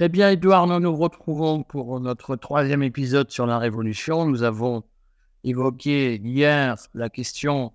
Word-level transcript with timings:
Eh 0.00 0.08
bien, 0.08 0.30
Edouard, 0.30 0.68
nous 0.68 0.78
nous 0.78 0.94
retrouvons 0.94 1.64
pour 1.64 1.98
notre 1.98 2.36
troisième 2.36 2.84
épisode 2.84 3.32
sur 3.32 3.46
la 3.46 3.58
Révolution. 3.58 4.26
Nous 4.26 4.44
avons 4.44 4.84
évoqué 5.42 6.20
hier 6.22 6.76
la 6.94 7.08
question, 7.08 7.72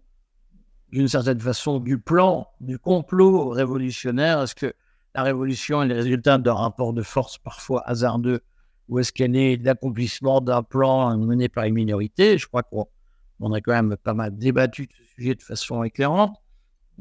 d'une 0.93 1.09
certaine 1.09 1.41
façon, 1.41 1.81
du 1.81 1.97
plan, 1.97 2.47
du 2.61 2.79
complot 2.79 3.49
révolutionnaire. 3.49 4.41
Est-ce 4.41 4.55
que 4.55 4.73
la 5.13 5.23
Révolution 5.23 5.83
est 5.83 5.87
le 5.87 5.95
résultat 5.95 6.37
d'un 6.37 6.53
rapport 6.53 6.93
de 6.93 7.01
force 7.01 7.37
parfois 7.37 7.83
hasardeux 7.85 8.39
ou 8.87 8.99
est-ce 8.99 9.11
qu'elle 9.11 9.35
est 9.35 9.57
l'accomplissement 9.61 10.39
d'un 10.39 10.63
plan 10.63 11.17
mené 11.17 11.49
par 11.49 11.65
une 11.65 11.73
minorité? 11.73 12.37
Je 12.37 12.47
crois 12.47 12.63
qu'on 12.63 13.51
a 13.51 13.59
quand 13.59 13.73
même 13.73 13.97
pas 14.01 14.13
mal 14.13 14.37
débattu 14.37 14.87
de 14.87 14.93
ce 14.93 15.03
sujet 15.15 15.35
de 15.35 15.41
façon 15.41 15.83
éclairante. 15.83 16.37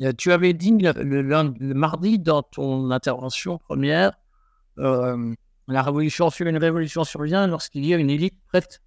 Euh, 0.00 0.12
tu 0.18 0.32
avais 0.32 0.52
dit 0.52 0.72
le 0.72 1.74
mardi 1.74 2.18
dans 2.18 2.42
ton 2.42 2.90
intervention 2.90 3.58
première 3.58 4.18
la 4.76 5.82
révolution 5.82 6.30
sur 6.30 6.46
une 6.46 6.56
révolution 6.56 7.04
survient 7.04 7.46
lorsqu'il 7.46 7.84
y 7.86 7.94
a 7.94 7.96
une 7.96 8.10
élite 8.10 8.38
prête 8.48 8.82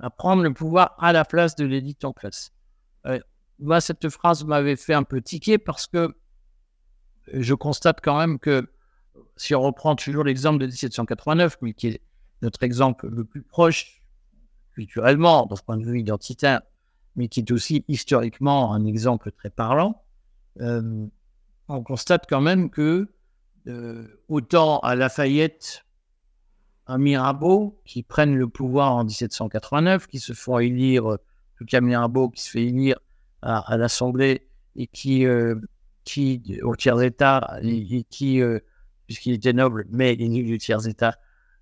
à 0.00 0.10
prendre 0.10 0.42
le 0.42 0.52
pouvoir 0.52 0.94
à 0.98 1.12
la 1.12 1.24
place 1.24 1.54
de 1.56 1.64
l'élite 1.64 2.04
en 2.04 2.12
place. 2.12 2.52
Euh, 3.06 3.20
moi, 3.58 3.80
cette 3.80 4.08
phrase 4.08 4.44
m'avait 4.44 4.76
fait 4.76 4.94
un 4.94 5.02
peu 5.02 5.20
tiquer 5.20 5.58
parce 5.58 5.86
que 5.86 6.14
je 7.32 7.54
constate 7.54 8.00
quand 8.02 8.18
même 8.18 8.38
que 8.38 8.68
si 9.36 9.54
on 9.54 9.62
reprend 9.62 9.94
toujours 9.94 10.24
l'exemple 10.24 10.58
de 10.58 10.66
1789, 10.66 11.58
qui 11.76 11.88
est 11.88 12.00
notre 12.40 12.62
exemple 12.62 13.08
le 13.08 13.24
plus 13.24 13.42
proche 13.42 14.00
culturellement, 14.74 15.48
ce 15.54 15.62
point 15.62 15.76
de 15.76 15.84
vue 15.84 16.00
identitaire, 16.00 16.62
mais 17.14 17.28
qui 17.28 17.40
est 17.40 17.50
aussi 17.50 17.84
historiquement 17.88 18.72
un 18.72 18.84
exemple 18.86 19.30
très 19.32 19.50
parlant, 19.50 20.02
euh, 20.60 21.06
on 21.68 21.82
constate 21.82 22.24
quand 22.28 22.40
même 22.40 22.70
que 22.70 22.80
euh, 22.80 23.06
autant 24.28 24.78
à 24.80 24.94
Lafayette, 24.94 25.84
à 26.86 26.98
Mirabeau, 26.98 27.80
qui 27.84 28.02
prennent 28.02 28.36
le 28.36 28.48
pouvoir 28.48 28.94
en 28.96 29.04
1789, 29.04 30.06
qui 30.06 30.18
se 30.18 30.32
font 30.32 30.58
élire, 30.58 31.18
tout 31.58 31.64
cas 31.64 31.80
Mirabeau 31.80 32.28
qui 32.28 32.42
se 32.42 32.50
fait 32.50 32.64
élire 32.64 32.98
à, 33.42 33.76
l'Assemblée 33.76 34.48
et 34.76 34.86
qui, 34.86 35.26
euh, 35.26 35.56
qui 36.04 36.42
au 36.62 36.74
tiers-état, 36.76 37.58
et, 37.62 38.04
qui, 38.04 38.40
euh, 38.40 38.58
puisqu'il 39.06 39.34
était 39.34 39.52
noble, 39.52 39.86
mais 39.90 40.14
il 40.14 40.44
du 40.44 40.58
tiers-état, 40.58 41.18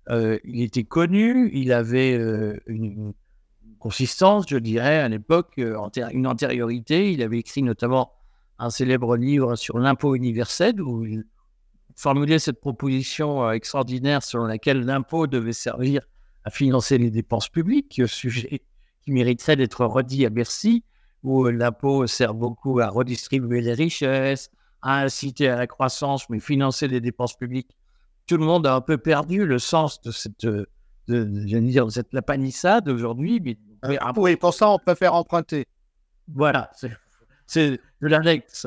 il 0.09 0.61
était 0.61 0.83
connu, 0.83 1.49
il 1.53 1.71
avait 1.71 2.15
une, 2.67 3.13
consistance, 3.81 4.45
je 4.47 4.57
dirais, 4.57 4.99
à 4.99 5.09
l'époque, 5.09 5.57
une 5.57 6.27
antériorité. 6.27 7.11
Il 7.11 7.23
avait 7.23 7.39
écrit 7.39 7.63
notamment 7.63 8.13
un 8.59 8.69
célèbre 8.69 9.17
livre 9.17 9.55
sur 9.55 9.79
l'impôt 9.79 10.13
universel, 10.13 10.79
où 10.81 11.03
il, 11.03 11.25
formuler 12.01 12.39
cette 12.39 12.59
proposition 12.59 13.45
euh, 13.45 13.51
extraordinaire 13.51 14.23
selon 14.23 14.45
laquelle 14.45 14.83
l'impôt 14.83 15.27
devait 15.27 15.53
servir 15.53 16.01
à 16.43 16.49
financer 16.49 16.97
les 16.97 17.11
dépenses 17.11 17.47
publiques, 17.47 18.01
sujet 18.07 18.63
qui 19.03 19.11
mériterait 19.11 19.55
d'être 19.55 19.85
redit 19.85 20.25
à 20.25 20.31
Bercy, 20.31 20.83
où 21.21 21.45
euh, 21.45 21.51
l'impôt 21.51 22.07
sert 22.07 22.33
beaucoup 22.33 22.79
à 22.79 22.87
redistribuer 22.87 23.61
les 23.61 23.73
richesses, 23.73 24.49
à 24.81 25.03
inciter 25.03 25.47
à 25.47 25.57
la 25.57 25.67
croissance, 25.67 26.27
mais 26.29 26.39
financer 26.39 26.87
les 26.87 27.01
dépenses 27.01 27.37
publiques. 27.37 27.77
Tout 28.25 28.37
le 28.37 28.45
monde 28.45 28.65
a 28.65 28.73
un 28.73 28.81
peu 28.81 28.97
perdu 28.97 29.45
le 29.45 29.59
sens 29.59 30.01
de 30.01 30.09
cette, 30.09 30.45
euh, 30.45 30.65
de, 31.07 31.23
dire, 31.23 31.85
de 31.85 31.91
cette 31.91 32.13
lapanissade 32.13 32.89
aujourd'hui. 32.89 33.39
Mais, 33.43 33.57
oui, 34.17 34.35
pour 34.37 34.55
ça, 34.55 34.71
on 34.71 34.79
préfère 34.79 35.13
emprunter. 35.13 35.67
Voilà, 36.33 36.71
c'est 37.45 37.79
de 38.01 38.07
l'annexe. 38.07 38.65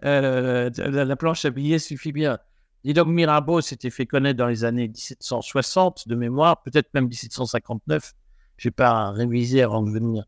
la 0.00 1.16
planche 1.16 1.44
à 1.44 1.50
billets 1.50 1.78
suffit 1.78 2.12
bien. 2.12 2.38
Donc 2.84 3.08
Mirabeau 3.08 3.60
s'était 3.60 3.90
fait 3.90 4.06
connaître 4.06 4.38
dans 4.38 4.46
les 4.46 4.64
années 4.64 4.88
1760 4.88 6.08
de 6.08 6.14
mémoire, 6.14 6.62
peut-être 6.62 6.92
même 6.94 7.08
1759. 7.08 8.14
Je 8.56 8.68
n'ai 8.68 8.72
pas 8.72 9.10
révisé 9.10 9.62
avant 9.62 9.82
de 9.82 9.90
venir 9.90 10.24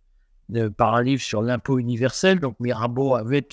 par 0.77 0.95
un 0.95 1.03
livre 1.03 1.23
sur 1.23 1.43
l'impôt 1.43 1.79
universel. 1.79 2.41
Donc 2.41 2.59
Mirabeau 2.61 3.15
avait 3.15 3.47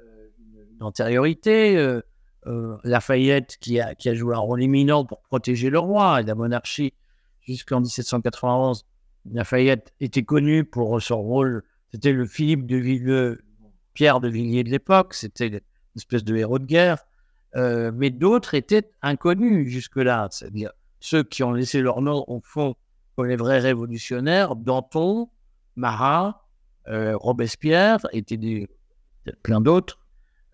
euh, 0.00 0.28
une 0.74 0.82
antériorité. 0.82 1.76
Euh, 1.76 2.00
euh, 2.46 2.76
Lafayette 2.84 3.58
qui 3.60 3.80
a, 3.80 3.94
qui 3.94 4.08
a 4.08 4.14
joué 4.14 4.34
un 4.34 4.38
rôle 4.38 4.62
éminent 4.62 5.04
pour 5.04 5.20
protéger 5.22 5.70
le 5.70 5.78
roi 5.78 6.20
et 6.20 6.24
la 6.24 6.34
monarchie 6.34 6.94
jusqu'en 7.40 7.80
1791. 7.80 8.86
Lafayette 9.32 9.92
était 10.00 10.22
connu 10.22 10.64
pour 10.64 11.02
son 11.02 11.20
rôle. 11.20 11.64
C'était 11.90 12.12
le 12.12 12.26
Philippe 12.26 12.66
de 12.66 12.76
Villeux, 12.76 13.42
Pierre 13.92 14.20
de 14.20 14.28
Villiers 14.28 14.64
de 14.64 14.70
l'époque. 14.70 15.14
C'était 15.14 15.48
une 15.48 15.60
espèce 15.96 16.24
de 16.24 16.36
héros 16.36 16.58
de 16.58 16.64
guerre. 16.64 17.07
Euh, 17.56 17.90
mais 17.94 18.10
d'autres 18.10 18.54
étaient 18.54 18.90
inconnus 19.02 19.68
jusque-là, 19.68 20.28
c'est-à-dire 20.30 20.72
ceux 21.00 21.22
qui 21.22 21.42
ont 21.42 21.52
laissé 21.52 21.80
leur 21.80 22.02
nom 22.02 22.24
au 22.28 22.40
fond 22.42 22.74
comme 23.16 23.26
les 23.26 23.36
vrais 23.36 23.58
révolutionnaires, 23.58 24.54
Danton, 24.54 25.28
Marat, 25.76 26.46
euh, 26.88 27.16
Robespierre, 27.16 27.98
étaient 28.12 28.36
des, 28.36 28.68
plein 29.42 29.60
d'autres, 29.60 29.98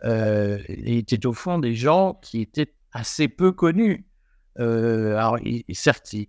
euh, 0.04 0.58
étaient 0.68 1.26
au 1.26 1.32
fond 1.32 1.58
des 1.58 1.74
gens 1.74 2.18
qui 2.22 2.40
étaient 2.40 2.72
assez 2.92 3.28
peu 3.28 3.52
connus. 3.52 4.06
Alors, 4.56 5.38
certes, 5.72 6.12
ils 6.12 6.28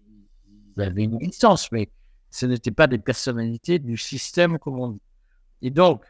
avaient 0.78 1.04
une 1.04 1.20
distance, 1.20 1.72
mais 1.72 1.90
ce 2.32 2.46
n'étaient 2.46 2.72
pas 2.72 2.88
des 2.88 2.98
personnalités 2.98 3.80
du 3.80 3.98
système, 3.98 4.58
comme 4.60 4.80
on 4.80 4.90
dit. 4.90 5.02
Et 5.62 5.70
donc, 5.70 6.04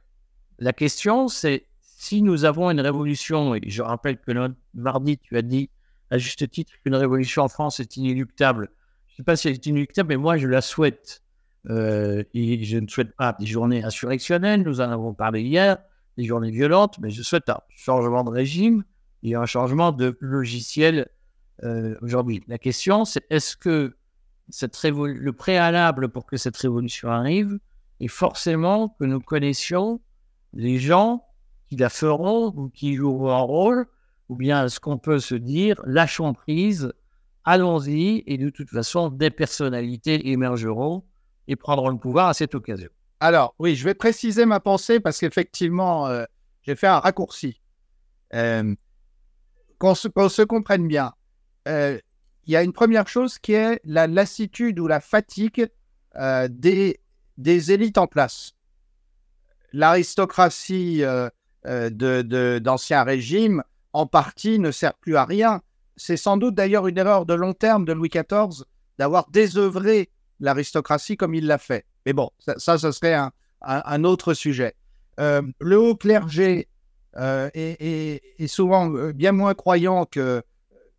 la 0.57 0.73
question, 0.73 1.27
c'est 1.27 1.67
si 2.05 2.21
nous 2.21 2.45
avons 2.45 2.69
une 2.69 2.81
révolution, 2.81 3.55
et 3.55 3.61
je 3.65 3.81
rappelle 3.81 4.19
que 4.19 4.31
mardi, 4.75 5.17
tu 5.17 5.37
as 5.37 5.41
dit 5.41 5.71
à 6.11 6.19
juste 6.19 6.47
titre 6.51 6.73
qu'une 6.83 6.93
révolution 6.93 7.41
en 7.41 7.47
France 7.47 7.79
est 7.79 7.97
inéluctable. 7.97 8.69
Je 9.07 9.13
ne 9.13 9.17
sais 9.17 9.23
pas 9.23 9.35
si 9.35 9.47
elle 9.47 9.55
est 9.55 9.65
inéluctable, 9.65 10.09
mais 10.09 10.17
moi, 10.17 10.37
je 10.37 10.47
la 10.47 10.61
souhaite. 10.61 11.23
Euh, 11.67 12.23
et 12.35 12.63
je 12.63 12.77
ne 12.77 12.87
souhaite 12.87 13.15
pas 13.15 13.35
des 13.39 13.47
journées 13.47 13.83
insurrectionnelles, 13.83 14.61
nous 14.61 14.81
en 14.81 14.91
avons 14.91 15.15
parlé 15.15 15.41
hier, 15.41 15.77
des 16.15 16.25
journées 16.25 16.51
violentes, 16.51 16.99
mais 16.99 17.09
je 17.09 17.23
souhaite 17.23 17.49
un 17.49 17.59
changement 17.69 18.23
de 18.23 18.29
régime 18.29 18.83
et 19.23 19.33
un 19.33 19.47
changement 19.47 19.91
de 19.91 20.15
logiciel 20.21 21.07
euh, 21.63 21.95
aujourd'hui. 22.03 22.43
La 22.47 22.59
question, 22.59 23.03
c'est 23.03 23.25
est-ce 23.31 23.57
que 23.57 23.97
cette 24.49 24.79
le 24.83 25.33
préalable 25.33 26.09
pour 26.09 26.27
que 26.27 26.37
cette 26.37 26.57
révolution 26.57 27.09
arrive 27.09 27.57
est 27.99 28.07
forcément 28.09 28.89
que 28.99 29.05
nous 29.05 29.21
connaissions 29.21 29.99
les 30.53 30.77
gens 30.77 31.25
qui 31.67 31.75
la 31.75 31.89
feront 31.89 32.53
ou 32.55 32.69
qui 32.69 32.95
joueront 32.95 33.31
un 33.31 33.39
rôle, 33.39 33.85
ou 34.29 34.35
bien 34.35 34.65
est-ce 34.65 34.79
qu'on 34.79 34.97
peut 34.97 35.19
se 35.19 35.35
dire 35.35 35.81
lâchons 35.85 36.33
prise, 36.33 36.93
allons-y, 37.43 38.23
et 38.25 38.37
de 38.37 38.49
toute 38.49 38.69
façon, 38.69 39.09
des 39.09 39.29
personnalités 39.29 40.29
émergeront 40.29 41.03
et 41.47 41.55
prendront 41.55 41.89
le 41.89 41.97
pouvoir 41.97 42.27
à 42.27 42.33
cette 42.33 42.55
occasion. 42.55 42.89
Alors, 43.19 43.55
oui, 43.59 43.75
je 43.75 43.85
vais 43.85 43.93
préciser 43.93 44.45
ma 44.45 44.59
pensée 44.59 44.99
parce 44.99 45.19
qu'effectivement, 45.19 46.07
euh, 46.07 46.25
j'ai 46.63 46.75
fait 46.75 46.87
un 46.87 46.99
raccourci. 46.99 47.61
Euh, 48.33 48.75
qu'on 49.77 49.95
se, 49.95 50.41
comprenne 50.43 50.87
bien, 50.87 51.13
euh, 51.67 51.99
il 52.45 52.53
y 52.53 52.55
a 52.55 52.63
une 52.63 52.73
première 52.73 53.07
chose 53.07 53.39
qui 53.39 53.53
est 53.53 53.79
la 53.83 54.07
lassitude 54.07 54.79
ou 54.79 54.87
la 54.87 54.99
fatigue 54.99 55.69
des, 56.49 57.01
des 57.37 57.71
élites 57.73 57.97
en 57.97 58.07
place. 58.07 58.53
L'aristocratie 59.73 61.03
de, 61.65 62.59
d'anciens 62.59 63.03
régimes, 63.03 63.63
en 63.93 64.05
partie, 64.05 64.59
ne 64.59 64.71
sert 64.71 64.93
plus 64.95 65.15
à 65.15 65.25
rien. 65.25 65.61
C'est 65.97 66.17
sans 66.17 66.37
doute 66.37 66.55
d'ailleurs 66.55 66.87
une 66.87 66.97
erreur 66.97 67.25
de 67.25 67.33
long 67.33 67.53
terme 67.53 67.85
de 67.85 67.93
Louis 67.93 68.09
XIV 68.09 68.65
d'avoir 68.97 69.29
désœuvré 69.29 70.09
l'aristocratie 70.39 71.17
comme 71.17 71.33
il 71.33 71.47
l'a 71.47 71.57
fait. 71.57 71.85
Mais 72.05 72.13
bon, 72.13 72.29
ça, 72.57 72.77
ça, 72.77 72.91
serait 72.91 73.17
un, 73.61 74.03
autre 74.03 74.33
sujet. 74.33 74.75
Euh, 75.19 75.41
le 75.59 75.79
haut 75.79 75.95
clergé 75.95 76.67
euh, 77.17 77.49
est, 77.53 78.47
souvent 78.47 78.87
bien 79.11 79.31
moins 79.31 79.53
croyant 79.53 80.05
que, 80.05 80.43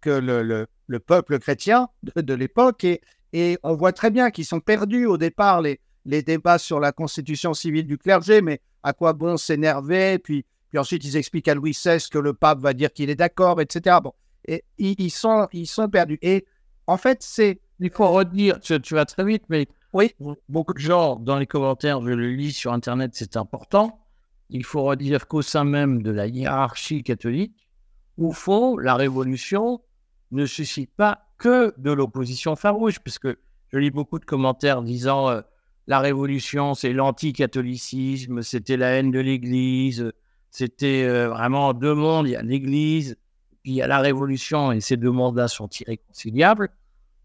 que 0.00 0.10
le, 0.10 0.66
le, 0.86 0.98
peuple 0.98 1.38
chrétien 1.38 1.88
de, 2.02 2.34
l'époque 2.34 2.84
et, 2.84 3.02
et, 3.32 3.58
on 3.62 3.74
voit 3.74 3.92
très 3.92 4.10
bien 4.10 4.30
qu'ils 4.30 4.46
sont 4.46 4.60
perdus 4.60 5.06
au 5.06 5.18
départ 5.18 5.60
les, 5.60 5.80
les 6.06 6.22
débats 6.22 6.58
sur 6.58 6.80
la 6.80 6.92
constitution 6.92 7.52
civile 7.52 7.86
du 7.86 7.98
clergé, 7.98 8.40
mais 8.40 8.60
à 8.82 8.92
quoi 8.92 9.12
bon 9.12 9.36
s'énerver 9.36 10.18
Puis 10.18 10.46
puis 10.68 10.78
ensuite, 10.78 11.04
ils 11.04 11.16
expliquent 11.16 11.48
à 11.48 11.54
Louis 11.54 11.72
XVI 11.72 11.98
que 12.10 12.18
le 12.18 12.32
pape 12.32 12.58
va 12.58 12.72
dire 12.72 12.92
qu'il 12.92 13.10
est 13.10 13.16
d'accord, 13.16 13.60
etc. 13.60 13.98
Bon, 14.02 14.12
et 14.46 14.64
ils, 14.78 15.10
sont, 15.10 15.48
ils 15.52 15.66
sont 15.66 15.88
perdus. 15.88 16.18
Et 16.22 16.46
en 16.86 16.96
fait, 16.96 17.22
c'est. 17.22 17.60
Il 17.78 17.90
faut 17.90 18.08
redire, 18.08 18.58
tu, 18.60 18.94
vas 18.94 19.04
très 19.04 19.24
vite, 19.24 19.42
mais 19.50 19.68
oui. 19.92 20.14
beaucoup 20.48 20.72
de 20.72 20.78
gens, 20.78 21.16
dans 21.16 21.38
les 21.38 21.46
commentaires, 21.46 22.00
je 22.00 22.08
le 22.08 22.30
lis 22.30 22.52
sur 22.52 22.72
Internet, 22.72 23.10
c'est 23.12 23.36
important. 23.36 24.00
Il 24.48 24.64
faut 24.64 24.82
redire 24.82 25.28
qu'au 25.28 25.42
sein 25.42 25.64
même 25.64 26.02
de 26.02 26.10
la 26.10 26.26
hiérarchie 26.26 27.02
catholique, 27.02 27.68
au 28.16 28.32
fond, 28.32 28.78
la 28.78 28.94
révolution 28.94 29.82
ne 30.30 30.46
suscite 30.46 30.90
pas 30.96 31.26
que 31.36 31.74
de 31.76 31.92
l'opposition 31.92 32.56
farouche, 32.56 32.98
puisque 33.00 33.28
je 33.28 33.78
lis 33.78 33.90
beaucoup 33.90 34.18
de 34.18 34.24
commentaires 34.24 34.80
disant 34.80 35.28
euh, 35.28 35.42
la 35.86 36.00
révolution, 36.00 36.74
c'est 36.74 36.94
l'anticatholicisme, 36.94 38.42
c'était 38.42 38.78
la 38.78 38.92
haine 38.92 39.10
de 39.10 39.20
l'Église, 39.20 40.12
c'était 40.56 41.04
euh, 41.04 41.28
vraiment 41.28 41.74
deux 41.74 41.92
mondes. 41.92 42.28
Il 42.28 42.30
y 42.30 42.36
a 42.36 42.40
l'Église, 42.40 43.18
puis 43.62 43.82
à 43.82 43.86
la 43.86 43.98
Révolution, 43.98 44.72
et 44.72 44.80
ces 44.80 44.96
deux 44.96 45.10
mandats 45.10 45.48
sont 45.48 45.68
irréconciliables. 45.68 46.70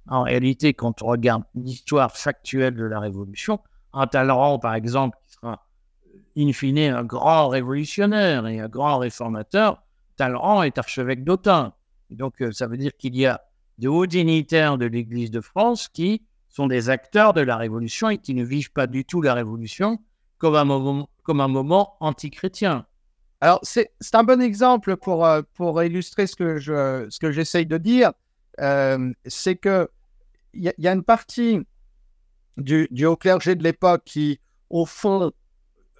En 0.09 0.23
réalité, 0.23 0.73
quand 0.73 1.01
on 1.01 1.05
regarde 1.05 1.43
l'histoire 1.55 2.11
factuelle 2.11 2.75
de 2.75 2.83
la 2.83 2.99
Révolution, 2.99 3.61
un 3.93 4.05
Talleyrand, 4.05 4.59
par 4.59 4.73
exemple, 4.73 5.17
qui 5.23 5.31
sera 5.31 5.65
in 6.35 6.51
fine 6.51 6.79
un 6.79 7.05
grand 7.05 7.47
révolutionnaire 7.47 8.47
et 8.47 8.59
un 8.59 8.67
grand 8.67 8.97
réformateur, 8.97 9.81
Talleyrand 10.17 10.63
est 10.63 10.77
archevêque 10.77 11.23
d'Autun. 11.23 11.71
Donc, 12.09 12.41
euh, 12.41 12.51
ça 12.51 12.67
veut 12.67 12.75
dire 12.75 12.91
qu'il 12.97 13.15
y 13.15 13.25
a 13.25 13.39
de 13.77 13.87
hauts 13.87 14.07
dignitaires 14.07 14.77
de 14.77 14.87
l'Église 14.87 15.31
de 15.31 15.39
France 15.39 15.87
qui 15.87 16.21
sont 16.49 16.67
des 16.67 16.89
acteurs 16.89 17.31
de 17.31 17.39
la 17.39 17.55
Révolution 17.55 18.09
et 18.09 18.17
qui 18.17 18.33
ne 18.33 18.43
vivent 18.43 18.73
pas 18.73 18.87
du 18.87 19.05
tout 19.05 19.21
la 19.21 19.33
Révolution 19.33 19.99
comme 20.37 20.55
un 20.55 20.65
moment, 20.65 21.07
comme 21.23 21.39
un 21.39 21.47
moment 21.47 21.95
antichrétien. 22.01 22.85
Alors, 23.43 23.59
c'est 23.63 23.89
un 24.13 24.23
bon 24.23 24.39
exemple 24.39 24.95
pour, 24.97 25.25
euh, 25.25 25.41
pour 25.55 25.81
illustrer 25.81 26.27
ce 26.27 26.35
que 26.35 26.59
je, 26.59 27.07
j'essaye 27.31 27.65
de 27.65 27.77
dire. 27.77 28.13
Euh, 28.59 29.11
c'est 29.25 29.55
que 29.55 29.89
il 30.53 30.71
y, 30.77 30.87
a 30.87 30.91
une 30.91 31.03
partie 31.03 31.61
du, 32.57 32.87
du 32.91 33.05
haut 33.05 33.15
clergé 33.15 33.55
de 33.55 33.63
l'époque 33.63 34.03
qui, 34.05 34.41
au 34.69 34.85
fond, 34.85 35.31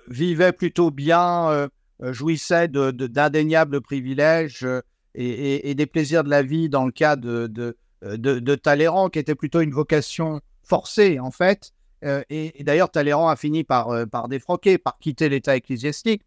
vivait 0.08 0.52
plutôt 0.52 0.92
bien, 0.92 1.50
euh, 1.50 1.68
jouissait 2.12 2.68
d'indéniables 2.68 3.72
de, 3.72 3.80
privilèges 3.80 4.68
et, 5.16 5.74
des 5.74 5.86
plaisirs 5.86 6.26
de 6.26 6.30
la 6.30 6.44
vie 6.44 6.68
dans 6.68 6.86
le 6.86 6.92
cas 6.92 7.16
de, 7.16 7.48
de, 7.48 7.78
de, 8.02 8.56
Talleyrand, 8.56 9.10
qui 9.10 9.20
était 9.20 9.36
plutôt 9.36 9.62
une 9.62 9.72
vocation 9.72 10.42
forcée, 10.64 11.18
en 11.20 11.32
fait. 11.32 11.72
et, 12.04 12.54
d'ailleurs, 12.60 12.92
Talleyrand 12.92 13.30
a 13.30 13.38
fini 13.38 13.64
par, 13.64 14.06
par 14.10 14.28
défroquer, 14.28 14.78
par 14.78 15.00
quitter 15.00 15.30
l'État 15.30 15.56
ecclésiastique. 15.56 16.24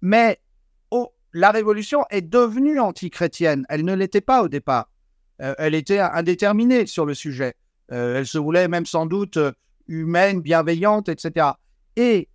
Mais 0.00 0.40
oh, 0.90 1.12
la 1.32 1.50
Révolution 1.50 2.04
est 2.10 2.22
devenue 2.22 2.80
antichrétienne. 2.80 3.66
Elle 3.68 3.84
ne 3.84 3.94
l'était 3.94 4.20
pas 4.20 4.42
au 4.42 4.48
départ. 4.48 4.88
Euh, 5.42 5.54
elle 5.58 5.74
était 5.74 5.98
indéterminée 5.98 6.86
sur 6.86 7.04
le 7.04 7.14
sujet. 7.14 7.54
Euh, 7.92 8.18
elle 8.18 8.26
se 8.26 8.38
voulait 8.38 8.68
même 8.68 8.86
sans 8.86 9.06
doute 9.06 9.36
euh, 9.36 9.52
humaine, 9.86 10.40
bienveillante, 10.40 11.08
etc. 11.08 11.48
Et 11.96 12.28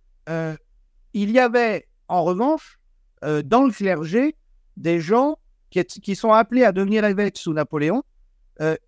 il 1.14 1.30
y 1.30 1.38
avait 1.38 1.88
en 2.08 2.22
revanche 2.22 2.78
dans 3.22 3.64
le 3.64 3.72
clergé 3.72 4.36
des 4.76 5.00
gens 5.00 5.36
qui, 5.70 5.84
qui, 5.84 6.16
sont 6.16 6.32
appelés 6.32 6.64
à 6.64 6.72
devenir 6.72 7.04
évêques 7.04 7.36
sous 7.36 7.52
Napoléon, 7.52 8.02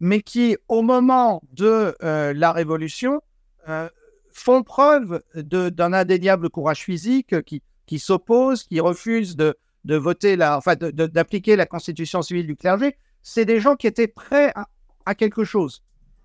mais 0.00 0.20
qui, 0.20 0.56
au 0.68 0.82
moment 0.82 1.42
de 1.52 1.94
la 2.00 2.52
Révolution, 2.52 3.20
font 4.32 4.62
preuve 4.62 5.22
d'un 5.34 5.92
indéniable 5.92 6.48
courage 6.50 6.84
physique, 6.84 7.42
qui, 7.42 7.62
qui 7.86 7.98
s'opposent, 7.98 8.64
qui 8.64 8.80
refusent 8.80 9.36
de, 9.36 9.56
de 9.84 9.96
voter 9.96 10.36
la, 10.36 10.56
enfin, 10.56 10.74
d'appliquer 10.76 11.56
la 11.56 11.66
constitution 11.66 12.22
civile 12.22 12.46
du 12.46 12.56
clergé, 12.56 12.96
c'est 13.22 13.44
des 13.44 13.60
gens 13.60 13.76
qui 13.76 13.86
étaient 13.86 14.08
prêts 14.08 14.52
à, 15.04 15.14
quelque 15.14 15.44
chose 15.44 15.82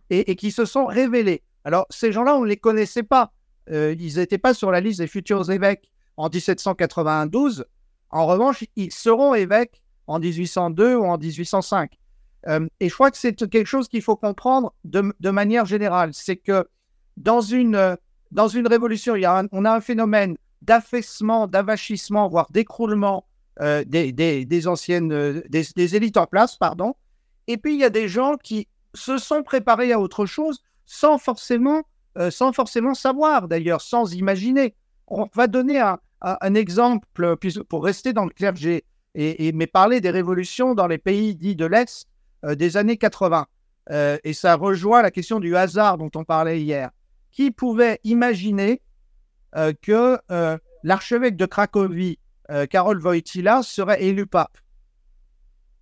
et, 0.09 0.35
qui 0.35 0.51
se 0.51 0.65
sont 0.65 0.85
révélés. 0.85 1.43
Alors, 1.65 1.85
ces 1.89 2.11
gens-là, 2.11 2.35
on 2.35 2.43
ne 2.43 2.47
les 2.47 2.57
connaissait 2.57 3.03
pas. 3.03 3.33
Euh, 3.69 3.93
ils 3.99 4.15
n'étaient 4.15 4.37
pas 4.37 4.53
sur 4.53 4.71
la 4.71 4.79
liste 4.79 4.99
des 4.99 5.07
futurs 5.07 5.51
évêques 5.51 5.91
en 6.17 6.29
1792. 6.29 7.65
En 8.09 8.25
revanche, 8.25 8.63
ils 8.75 8.91
seront 8.91 9.33
évêques 9.33 9.81
en 10.07 10.19
1802 10.19 10.95
ou 10.95 11.05
en 11.05 11.17
1805. 11.17 11.91
Euh, 12.47 12.67
et 12.79 12.87
je 12.87 12.93
crois 12.93 13.11
que 13.11 13.17
c'est 13.17 13.35
quelque 13.35 13.65
chose 13.65 13.89
qu'il 13.89 14.01
faut 14.01 14.15
comprendre 14.15 14.73
de, 14.85 15.13
de, 15.19 15.29
manière 15.29 15.65
générale. 15.65 16.11
C'est 16.13 16.37
que 16.37 16.67
dans 17.17 17.41
une, 17.41 17.97
dans 18.31 18.47
une 18.47 18.67
révolution, 18.67 19.15
il 19.15 19.21
y 19.21 19.25
a 19.25 19.43
on 19.51 19.65
a 19.65 19.75
un 19.75 19.81
phénomène 19.81 20.37
d'affaissement, 20.61 21.47
d'avachissement, 21.47 22.27
voire 22.27 22.47
d'écroulement 22.51 23.25
euh, 23.61 23.83
des, 23.85 24.67
anciennes, 24.67 25.11
euh, 25.11 25.41
des, 25.49 25.95
élites 25.95 26.15
en 26.15 26.25
place, 26.25 26.55
pardon. 26.55 26.95
Et 27.47 27.57
puis 27.57 27.73
il 27.73 27.79
y 27.79 27.83
a 27.83 27.89
des 27.89 28.07
gens 28.07 28.37
qui 28.37 28.69
se 28.93 29.17
sont 29.17 29.43
préparés 29.43 29.91
à 29.91 29.99
autre 29.99 30.25
chose 30.25 30.61
sans 30.85 31.17
forcément, 31.17 31.83
euh, 32.17 32.31
sans 32.31 32.53
forcément 32.53 32.93
savoir, 32.93 33.49
d'ailleurs, 33.49 33.81
sans 33.81 34.13
imaginer. 34.13 34.75
On 35.07 35.27
va 35.33 35.47
donner 35.47 35.79
un, 35.79 35.97
exemple 36.55 37.07
pour 37.67 37.83
rester 37.83 38.13
dans 38.13 38.23
le 38.25 38.29
clergé, 38.29 38.85
et, 39.15 39.51
mais 39.51 39.67
parler 39.67 39.99
des 39.99 40.09
révolutions 40.09 40.73
dans 40.73 40.87
les 40.87 40.97
pays 40.97 41.35
dits 41.35 41.55
de 41.55 41.65
l'Est 41.65 42.07
des 42.43 42.77
années 42.77 42.97
80. 42.97 43.47
et 44.23 44.33
ça 44.33 44.55
rejoint 44.55 45.01
la 45.01 45.09
question 45.11 45.39
du 45.39 45.55
hasard 45.55 45.97
dont 45.97 46.11
on 46.15 46.23
parlait 46.23 46.61
hier. 46.61 46.91
Qui 47.31 47.49
pouvait 47.51 47.99
imaginer 48.03 48.81
que 49.81 50.17
l'archevêque 50.83 51.35
de 51.35 51.45
Cracovie 51.45 52.19
euh, 52.49 52.65
Karol 52.65 52.99
Wojtyla 53.05 53.61
serait 53.61 54.03
élu 54.03 54.25
pape. 54.25 54.57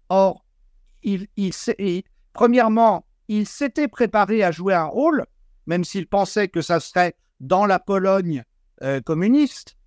Or, 0.10 0.46
il, 1.04 1.28
premièrement, 2.34 3.06
il 3.28 3.48
s'était 3.48 3.88
préparé 3.88 4.44
à 4.44 4.52
jouer 4.52 4.74
un 4.74 4.86
rôle, 4.86 5.26
même 5.66 5.84
s'il 5.84 6.08
pensait 6.08 6.48
que 6.48 6.62
ça 6.62 6.80
serait 6.80 7.16
dans 7.40 7.66
la 7.66 7.80
Pologne 7.80 8.44
euh, 8.84 9.02
communiste. 9.02 9.78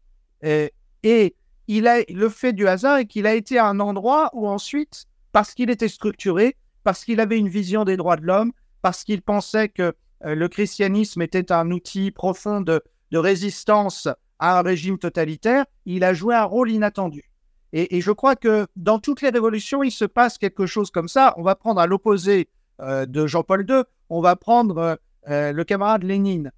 et 0.42 1.36
il 1.68 1.86
a 1.86 2.02
le 2.08 2.28
fait 2.28 2.52
du 2.52 2.66
hasard 2.66 2.98
et 2.98 3.06
qu'il 3.06 3.26
a 3.26 3.34
été 3.34 3.58
à 3.58 3.66
un 3.66 3.78
endroit 3.78 4.30
où 4.32 4.48
ensuite, 4.48 5.04
parce 5.32 5.54
qu'il 5.54 5.70
était 5.70 5.88
structuré, 5.88 6.56
parce 6.82 7.04
qu'il 7.04 7.20
avait 7.20 7.38
une 7.38 7.48
vision 7.48 7.84
des 7.84 7.96
droits 7.96 8.16
de 8.16 8.24
l'homme, 8.24 8.52
parce 8.82 9.04
qu'il 9.04 9.22
pensait 9.22 9.68
que 9.68 9.94
euh, 10.24 10.34
le 10.34 10.48
christianisme 10.48 11.22
était 11.22 11.52
un 11.52 11.70
outil 11.70 12.10
profond 12.10 12.60
de 12.60 12.82
résistance 13.18 14.08
à 14.38 14.58
un 14.58 14.62
régime 14.62 14.98
totalitaire, 14.98 15.64
il 15.84 16.04
a 16.04 16.14
joué 16.14 16.34
un 16.34 16.44
rôle 16.44 16.70
inattendu. 16.70 17.30
Et, 17.72 18.00
je 18.00 18.10
crois 18.10 18.34
que 18.34 18.66
dans 18.74 18.98
toutes 18.98 19.22
les 19.22 19.28
révolutions, 19.28 19.84
il 19.84 19.92
se 19.92 20.04
passe 20.04 20.38
quelque 20.38 20.66
chose 20.66 20.90
comme 20.90 21.06
ça. 21.06 21.34
On 21.36 21.42
va 21.42 21.54
prendre 21.54 21.80
à 21.80 21.86
l'opposé 21.86 22.48
euh, 22.80 23.06
de 23.06 23.26
Jean-Paul 23.26 23.64
II, 23.68 23.82
on 24.08 24.20
va 24.20 24.34
prendre 24.34 24.78
euh, 24.78 24.96
euh, 25.28 25.52
le 25.52 25.64
camarade 25.64 26.02
Lénine. 26.02 26.52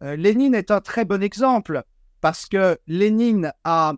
Lénine 0.00 0.54
est 0.54 0.70
un 0.70 0.80
très 0.80 1.04
bon 1.04 1.24
exemple 1.24 1.82
parce 2.20 2.46
que 2.46 2.78
Lénine 2.86 3.52
a, 3.64 3.94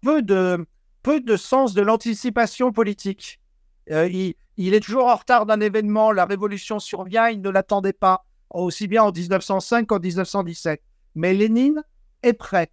peu, 0.00 0.22
de, 0.22 0.64
de 1.04 1.36
sens 1.36 1.74
de 1.74 1.82
l'anticipation 1.82 2.70
politique. 2.70 3.40
Il, 3.88 4.34
est 4.56 4.80
toujours 4.80 5.06
en 5.06 5.16
retard 5.16 5.44
d'un 5.44 5.58
événement, 5.58 6.12
la 6.12 6.24
révolution 6.24 6.78
survient, 6.78 7.30
il 7.30 7.40
ne 7.40 7.50
l'attendait 7.50 7.92
pas, 7.92 8.24
aussi 8.50 8.86
bien 8.86 9.02
en 9.02 9.10
1905 9.10 9.88
qu'en 9.88 9.98
1917. 9.98 10.80
Mais 11.14 11.34
Lénine 11.34 11.82
est 12.22 12.32
prêt. 12.32 12.70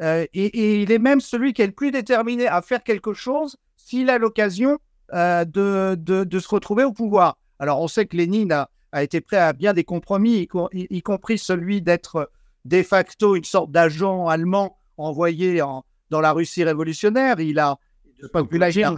Euh, 0.00 0.26
et, 0.32 0.82
il 0.82 0.92
est 0.92 0.98
même 0.98 1.20
celui 1.20 1.52
qui 1.52 1.62
est 1.62 1.66
le 1.66 1.72
plus 1.72 1.90
déterminé 1.90 2.46
à 2.46 2.62
faire 2.62 2.82
quelque 2.82 3.14
chose 3.14 3.56
s'il 3.76 4.10
a 4.10 4.18
l'occasion 4.18 4.78
euh, 5.12 5.44
de, 5.44 5.96
de, 5.96 6.38
se 6.38 6.48
retrouver 6.48 6.84
au 6.84 6.92
pouvoir. 6.92 7.38
Alors 7.58 7.80
on 7.80 7.88
sait 7.88 8.06
que 8.06 8.16
Lénine 8.16 8.52
a, 8.92 9.02
été 9.02 9.20
prêt 9.20 9.38
à 9.38 9.52
bien 9.52 9.72
des 9.72 9.84
compromis, 9.84 10.48
y, 10.72 11.02
compris 11.02 11.38
celui 11.38 11.82
d'être 11.82 12.30
de 12.64 12.82
facto 12.82 13.34
une 13.34 13.44
sorte 13.44 13.70
d'agent 13.70 14.28
allemand 14.28 14.78
envoyé 14.96 15.62
en, 15.62 15.84
dans 16.10 16.20
la 16.20 16.32
Russie 16.32 16.64
révolutionnaire. 16.64 17.40
Il 17.40 17.58
a, 17.58 17.78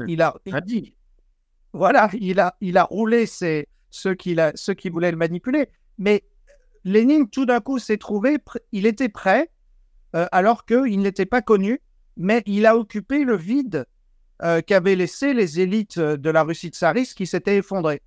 il, 0.06 0.22
a, 0.22 0.60
dit, 0.60 0.94
voilà, 1.72 2.10
il 2.14 2.40
a, 2.40 2.56
il 2.60 2.76
a 2.78 2.84
roulé 2.84 3.26
ceux, 3.26 4.14
qui, 4.18 4.36
ceux 4.54 4.74
qui 4.74 4.88
voulaient 4.88 5.10
le 5.10 5.16
manipuler. 5.16 5.68
Mais 5.98 6.24
Lénine, 6.84 7.28
tout 7.28 7.46
d'un 7.46 7.60
coup, 7.60 7.78
s'est 7.78 7.98
trouvé, 7.98 8.38
il 8.72 8.86
était 8.86 9.08
prêt, 9.08 9.50
euh, 10.16 10.26
alors 10.32 10.64
qu'il 10.64 11.00
n'était 11.00 11.26
pas 11.26 11.42
connu, 11.42 11.80
mais 12.16 12.42
il 12.46 12.66
a 12.66 12.76
occupé 12.76 13.24
le 13.24 13.36
vide 13.36 13.86
euh, 14.42 14.60
qu'avaient 14.62 14.96
laissé 14.96 15.34
les 15.34 15.60
élites 15.60 15.98
euh, 15.98 16.16
de 16.16 16.30
la 16.30 16.42
Russie 16.42 16.68
tsariste 16.68 17.16
qui 17.16 17.26
s'étaient 17.26 17.58
effondrées. 17.58 18.02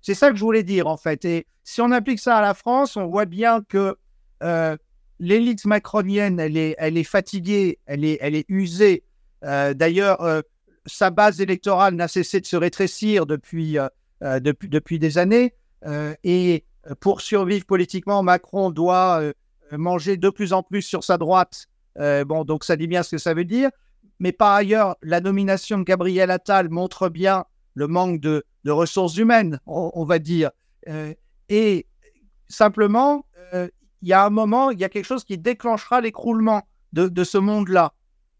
c'est 0.00 0.14
ça 0.14 0.30
que 0.30 0.36
je 0.36 0.44
voulais 0.44 0.62
dire, 0.62 0.86
en 0.86 0.96
fait. 0.96 1.24
Et 1.24 1.46
si 1.64 1.80
on 1.80 1.90
applique 1.90 2.20
ça 2.20 2.38
à 2.38 2.40
la 2.40 2.54
France, 2.54 2.96
on 2.96 3.06
voit 3.06 3.26
bien 3.26 3.62
que 3.62 3.96
l'élite 5.20 5.64
macronienne, 5.66 6.40
elle 6.40 6.56
est, 6.56 6.74
elle 6.78 6.96
est 6.96 7.04
fatiguée, 7.04 7.78
elle 7.86 8.04
est, 8.04 8.18
elle 8.20 8.34
est 8.34 8.46
usée. 8.48 9.04
D'ailleurs, 9.42 10.42
sa 10.86 11.10
base 11.10 11.40
électorale 11.40 11.94
n'a 11.94 12.08
cessé 12.08 12.40
de 12.40 12.46
se 12.46 12.56
rétrécir 12.56 13.26
depuis, 13.26 13.76
depuis, 14.20 14.68
depuis 14.68 14.98
des 14.98 15.18
années. 15.18 15.54
et 16.24 16.64
pour 17.00 17.20
survivre 17.20 17.64
politiquement, 17.64 18.22
Macron 18.22 18.70
doit 18.70 19.20
euh, 19.20 19.32
manger 19.72 20.16
de 20.16 20.30
plus 20.30 20.52
en 20.52 20.62
plus 20.62 20.82
sur 20.82 21.04
sa 21.04 21.18
droite. 21.18 21.66
Euh, 21.98 22.24
bon, 22.24 22.44
donc 22.44 22.64
ça 22.64 22.76
dit 22.76 22.86
bien 22.86 23.02
ce 23.02 23.12
que 23.12 23.18
ça 23.18 23.34
veut 23.34 23.44
dire. 23.44 23.70
Mais 24.18 24.32
par 24.32 24.52
ailleurs, 24.52 24.96
la 25.02 25.20
nomination 25.20 25.78
de 25.78 25.84
Gabriel 25.84 26.30
Attal 26.30 26.70
montre 26.70 27.08
bien 27.08 27.44
le 27.74 27.88
manque 27.88 28.20
de, 28.20 28.44
ressources 28.66 29.16
humaines, 29.16 29.58
on, 29.66 30.04
va 30.04 30.20
dire. 30.20 30.50
et 31.48 31.86
simplement, 32.48 33.26
il 33.52 34.08
y 34.08 34.12
a 34.12 34.24
un 34.24 34.30
moment, 34.30 34.70
il 34.70 34.78
y 34.78 34.84
a 34.84 34.88
quelque 34.88 35.06
chose 35.06 35.24
qui 35.24 35.38
déclenchera 35.38 36.00
l'écroulement 36.00 36.62
de, 36.92 37.24
ce 37.24 37.38
monde-là. 37.38 37.94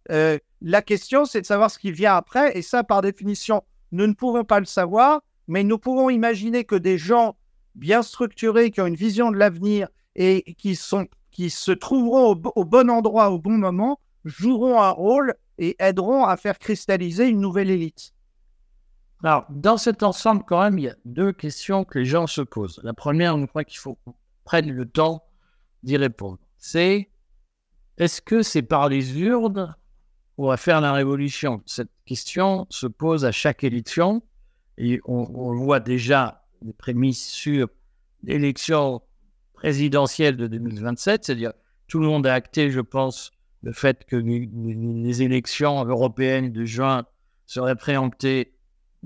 la 0.09 0.83
question, 0.83 1.25
c'est 1.25 1.41
de 1.41 1.47
savoir 1.47 1.73
ce 1.73 1.79
qui 1.81 1.91
vient 1.91 2.15
après. 2.15 2.57
Et 2.57 2.63
ça, 2.63 2.85
par 2.85 3.03
définition, 3.03 3.65
nous 3.91 4.07
ne 4.07 4.13
pouvons 4.13 4.45
pas 4.45 4.61
le 4.61 4.67
savoir, 4.67 5.23
mais 5.49 5.65
nous 5.65 5.79
pouvons 5.79 6.09
imaginer 6.09 6.63
que 6.65 6.77
des 6.77 6.99
gens 6.99 7.35
bien 7.75 8.03
structurés, 8.03 8.71
qui 8.71 8.81
ont 8.81 8.87
une 8.87 8.95
vision 8.95 9.31
de 9.31 9.37
l'avenir 9.37 9.89
et 10.15 10.55
qui, 10.59 10.77
sont, 10.77 11.07
qui 11.31 11.51
se 11.51 11.73
trouveront 11.73 12.41
au, 12.55 12.65
bon 12.65 12.91
endroit 12.91 13.31
au 13.31 13.39
bon 13.39 13.59
moment, 13.59 14.01
joueront 14.25 14.81
un 14.81 14.91
rôle 14.91 15.35
et 15.59 15.77
aideront 15.79 16.25
à 16.25 16.37
faire 16.37 16.59
cristalliser 16.59 17.29
une 17.29 17.41
nouvelle 17.41 17.71
élite. 17.71 18.13
Alors, 19.25 19.47
dans 19.51 19.77
cet 19.77 20.03
ensemble, 20.03 20.43
quand 20.47 20.61
même, 20.61 20.79
il 20.79 20.85
y 20.85 20.89
a 20.89 20.97
deux 21.05 21.33
questions 21.33 21.85
que 21.85 21.99
les 21.99 22.05
gens 22.05 22.27
se 22.27 22.41
posent. 22.41 22.81
La 22.83 22.93
première, 22.93 23.39
je 23.39 23.47
crois 23.47 23.65
qu'il 23.65 23.79
faut 23.79 23.97
prenne 24.45 24.71
le 24.71 24.87
temps 24.87 25.25
d'y 25.83 25.97
répondre. 25.97 26.39
C'est 26.59 27.11
est-ce 27.99 28.21
que 28.21 28.43
c'est 28.43 28.63
par 28.63 28.89
les 28.89 29.21
urnes 29.21 29.75
qu'on 30.37 30.49
va 30.49 30.57
faire 30.57 30.81
la 30.81 30.93
révolution? 30.93 31.63
Cette 31.67 31.91
question 32.05 32.67
se 32.71 32.87
pose 32.87 33.25
à 33.25 33.33
chaque 33.33 33.65
élection 33.65 34.23
et 34.79 35.01
on, 35.05 35.55
voit 35.55 35.81
déjà 35.81 36.42
les 36.65 36.73
prémices 36.73 37.27
sur 37.27 37.69
l'élection 38.23 39.03
présidentielle 39.55 40.37
de 40.37 40.47
2027, 40.47 41.25
c'est-à-dire 41.25 41.53
tout 41.89 42.01
le 42.01 42.07
monde 42.07 42.27
a 42.27 42.35
acté, 42.35 42.71
je 42.71 42.81
pense, 42.81 43.31
le 43.63 43.73
fait 43.73 44.05
que 44.05 44.17
les, 44.17 45.23
élections 45.23 45.85
européennes 45.85 46.53
de 46.53 46.65
juin 46.65 47.05
seraient 47.47 47.77
préemptées 47.77 48.55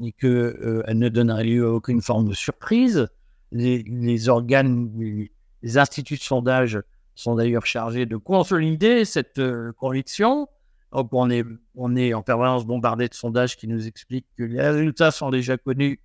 et 0.02 0.12
qu'elles 0.12 0.30
euh, 0.30 0.94
ne 0.94 1.08
donneraient 1.08 1.44
lieu 1.44 1.66
à 1.66 1.70
aucune 1.70 2.00
forme 2.00 2.28
de 2.28 2.34
surprise. 2.34 3.08
Les, 3.52 4.28
organes, 4.28 4.90
les, 4.98 5.78
instituts 5.78 6.16
de 6.16 6.22
sondage 6.22 6.80
sont 7.14 7.34
d'ailleurs 7.34 7.66
chargés 7.66 8.06
de 8.06 8.16
consolider 8.16 9.04
cette 9.04 9.38
euh, 9.38 9.72
conviction. 9.72 10.48
Donc 10.92 11.08
on 11.12 11.30
est, 11.30 11.44
on 11.74 11.96
est 11.96 12.14
en 12.14 12.22
permanence 12.22 12.64
bombardé 12.64 13.08
de 13.08 13.14
sondages 13.14 13.56
qui 13.56 13.68
nous 13.68 13.86
expliquent 13.86 14.28
que 14.36 14.44
les 14.44 14.60
résultats 14.60 15.10
sont 15.10 15.30
déjà 15.30 15.56
connus 15.56 16.00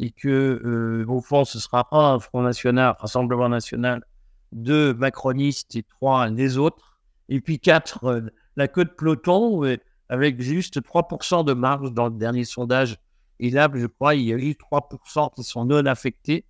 et 0.00 0.10
que, 0.10 0.28
euh, 0.64 1.04
au 1.08 1.20
fond, 1.20 1.44
ce 1.44 1.60
sera 1.60 1.86
un 1.92 2.18
Front 2.18 2.40
National, 2.40 2.96
Rassemblement 2.98 3.50
National, 3.50 4.02
deux 4.50 4.94
macronistes 4.94 5.76
et 5.76 5.82
trois 5.82 6.30
des 6.30 6.56
autres, 6.56 6.98
et 7.28 7.40
puis 7.40 7.60
quatre, 7.60 8.04
euh, 8.04 8.22
la 8.56 8.66
queue 8.66 8.86
de 8.86 8.90
peloton, 8.90 9.62
avec 10.08 10.40
juste 10.40 10.80
3% 10.80 11.44
de 11.44 11.52
marge 11.52 11.92
dans 11.92 12.06
le 12.06 12.14
dernier 12.14 12.44
sondage. 12.44 12.96
Et 13.40 13.50
là, 13.50 13.68
je 13.72 13.86
crois, 13.86 14.14
il 14.14 14.22
y 14.22 14.32
a 14.32 14.36
eu 14.36 14.54
3% 14.54 15.34
qui 15.34 15.44
sont 15.44 15.66
non 15.66 15.84
affectés 15.84 16.46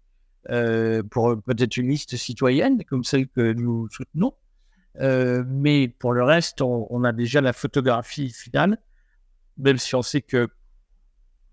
euh, 0.48 1.02
pour 1.02 1.42
peut-être 1.42 1.76
une 1.76 1.88
liste 1.88 2.16
citoyenne, 2.16 2.82
comme 2.84 3.02
celle 3.02 3.26
que 3.28 3.52
nous 3.52 3.88
soutenons. 3.90 4.32
Mais 4.98 5.88
pour 5.88 6.12
le 6.12 6.22
reste, 6.22 6.62
on, 6.62 7.04
a 7.04 7.12
déjà 7.12 7.40
la 7.40 7.52
photographie 7.52 8.30
finale, 8.30 8.78
même 9.58 9.78
si 9.78 9.94
on 9.94 10.02
sait 10.02 10.22
que 10.22 10.48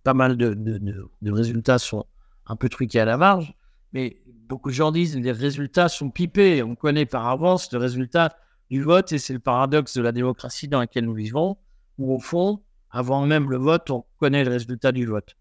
pas 0.08 0.14
mal 0.14 0.38
de, 0.38 1.32
résultats 1.34 1.80
sont 1.80 2.06
un 2.46 2.56
peu 2.56 2.70
truqués 2.70 3.02
à 3.02 3.04
la 3.04 3.18
marge. 3.18 3.54
Mais 3.92 4.22
beaucoup 4.48 4.70
de 4.70 4.74
gens 4.74 4.94
disent 4.94 5.18
les 5.18 5.34
résultats 5.34 5.90
sont 5.90 6.12
pipés. 6.12 6.64
On 6.64 6.76
connaît 6.76 7.06
par 7.06 7.28
avance 7.28 7.70
le 7.74 7.80
résultat 7.80 8.38
du 8.70 8.82
vote 8.82 9.12
et 9.12 9.18
c'est 9.18 9.34
le 9.34 9.40
paradoxe 9.40 9.98
de 9.98 10.02
la 10.02 10.14
démocratie 10.14 10.70
dans 10.70 10.80
laquelle 10.80 11.04
nous 11.04 11.14
vivons, 11.14 11.58
où 11.98 12.16
au 12.16 12.20
fond, 12.20 12.62
avant 12.90 13.26
même 13.26 13.52
le 13.52 13.58
vote, 13.58 13.92
on 13.92 14.06
connaît 14.18 14.46
le 14.46 14.52
résultat 14.52 14.94
du 14.94 15.06
vote. 15.06 15.36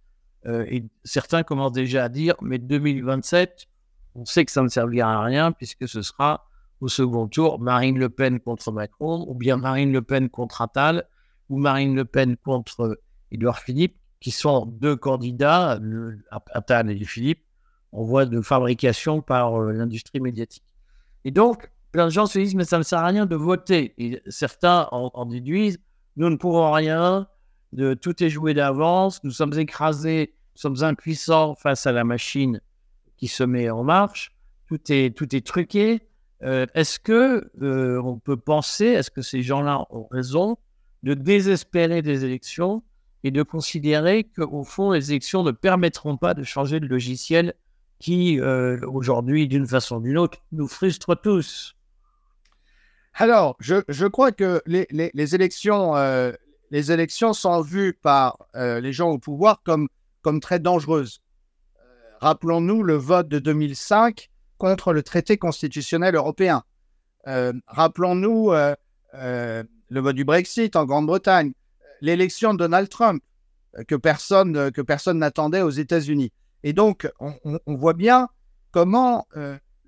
Euh, 0.46 0.66
et 0.68 0.82
certains 1.04 1.44
commencent 1.44 1.70
déjà 1.70 2.02
à 2.02 2.08
dire, 2.08 2.34
mais 2.42 2.58
2027, 2.58 3.68
on 4.16 4.24
sait 4.24 4.44
que 4.44 4.50
ça 4.50 4.62
ne 4.62 4.68
servira 4.68 5.14
à 5.14 5.22
rien 5.22 5.52
puisque 5.52 5.86
ce 5.86 6.02
sera 6.02 6.48
au 6.80 6.88
second 6.88 7.28
tour 7.28 7.60
Marine 7.60 8.00
Le 8.00 8.08
Pen 8.08 8.40
contre 8.40 8.72
Macron, 8.72 9.26
ou 9.28 9.34
bien 9.36 9.58
Marine 9.58 9.92
Le 9.92 10.02
Pen 10.02 10.28
contre 10.28 10.60
Attal, 10.60 11.06
ou 11.50 11.56
Marine 11.56 11.94
Le 11.94 12.04
Pen 12.04 12.36
contre 12.36 13.00
Édouard 13.30 13.60
Philippe, 13.60 13.96
qui 14.20 14.30
sont 14.30 14.66
deux 14.66 14.96
candidats, 14.96 15.78
Attal 16.30 16.90
et 16.90 17.04
Philippe, 17.04 17.44
on 17.92 18.04
voit 18.04 18.26
de 18.26 18.40
fabrication 18.40 19.22
par 19.22 19.60
euh, 19.60 19.72
l'industrie 19.72 20.20
médiatique. 20.20 20.64
Et 21.24 21.30
donc, 21.30 21.70
plein 21.92 22.06
de 22.06 22.10
gens 22.10 22.26
se 22.26 22.38
disent, 22.38 22.54
mais 22.54 22.64
ça 22.64 22.78
ne 22.78 22.82
sert 22.82 22.98
à 22.98 23.06
rien 23.06 23.26
de 23.26 23.36
voter. 23.36 23.94
Et 23.98 24.22
certains 24.28 24.88
en, 24.92 25.24
déduisent, 25.24 25.78
nous 26.16 26.28
ne 26.28 26.36
pouvons 26.36 26.70
rien, 26.72 27.26
tout 28.00 28.22
est 28.22 28.28
joué 28.28 28.54
d'avance, 28.54 29.22
nous 29.24 29.30
sommes 29.30 29.58
écrasés, 29.58 30.34
nous 30.54 30.60
sommes 30.60 30.84
impuissants 30.84 31.54
face 31.54 31.86
à 31.86 31.92
la 31.92 32.04
machine 32.04 32.60
qui 33.16 33.28
se 33.28 33.44
met 33.44 33.70
en 33.70 33.82
marche, 33.82 34.32
tout 34.68 34.80
est, 34.90 35.16
tout 35.16 35.34
est 35.34 35.46
truqué. 35.46 36.02
Euh, 36.42 36.66
est-ce 36.74 36.98
que 36.98 37.50
euh, 37.62 38.00
on 38.02 38.18
peut 38.18 38.36
penser, 38.36 38.86
est-ce 38.86 39.10
que 39.10 39.22
ces 39.22 39.42
gens-là 39.42 39.86
ont 39.90 40.06
raison 40.10 40.58
de 41.02 41.14
désespérer 41.14 42.02
des 42.02 42.24
élections 42.24 42.82
et 43.26 43.30
de 43.30 43.42
considérer 43.42 44.24
qu'au 44.24 44.64
fond, 44.64 44.92
les 44.92 45.10
élections 45.10 45.42
ne 45.42 45.50
permettront 45.50 46.16
pas 46.16 46.34
de 46.34 46.42
changer 46.42 46.78
le 46.78 46.86
logiciel 46.86 47.54
qui, 47.98 48.40
euh, 48.40 48.78
aujourd'hui, 48.86 49.48
d'une 49.48 49.66
façon 49.66 49.96
ou 49.96 50.00
d'une 50.02 50.18
autre, 50.18 50.38
nous 50.52 50.68
frustre 50.68 51.20
tous 51.20 51.74
Alors, 53.14 53.56
je, 53.60 54.06
crois 54.06 54.32
que 54.32 54.62
les, 54.66 55.34
élections, 55.34 55.94
les 56.70 56.92
élections 56.92 57.32
sont 57.32 57.62
vues 57.62 57.94
par 57.94 58.38
les 58.54 58.92
gens 58.92 59.10
au 59.10 59.18
pouvoir 59.18 59.62
comme, 59.64 59.88
comme 60.22 60.40
très 60.40 60.60
dangereuses. 60.60 61.20
Rappelons-nous 62.20 62.82
le 62.82 62.94
vote 62.94 63.28
de 63.28 63.38
2005 63.38 64.30
contre 64.58 64.92
le 64.92 65.02
traité 65.02 65.36
constitutionnel 65.36 66.14
européen. 66.14 66.62
Euh, 67.26 67.52
rappelons-nous 67.66 68.52
euh, 68.52 68.74
euh, 69.14 69.64
le 69.88 70.00
vote 70.00 70.16
du 70.16 70.24
Brexit 70.24 70.76
en 70.76 70.84
Grande-Bretagne, 70.84 71.52
l'élection 72.00 72.52
de 72.52 72.58
Donald 72.58 72.88
Trump 72.88 73.22
que 73.88 73.94
personne 73.94 74.70
que 74.72 74.80
personne 74.80 75.18
n'attendait 75.18 75.62
aux 75.62 75.70
États-Unis. 75.70 76.32
Et 76.62 76.72
donc, 76.72 77.08
on, 77.20 77.74
voit 77.74 77.92
bien 77.92 78.28
comment 78.70 79.26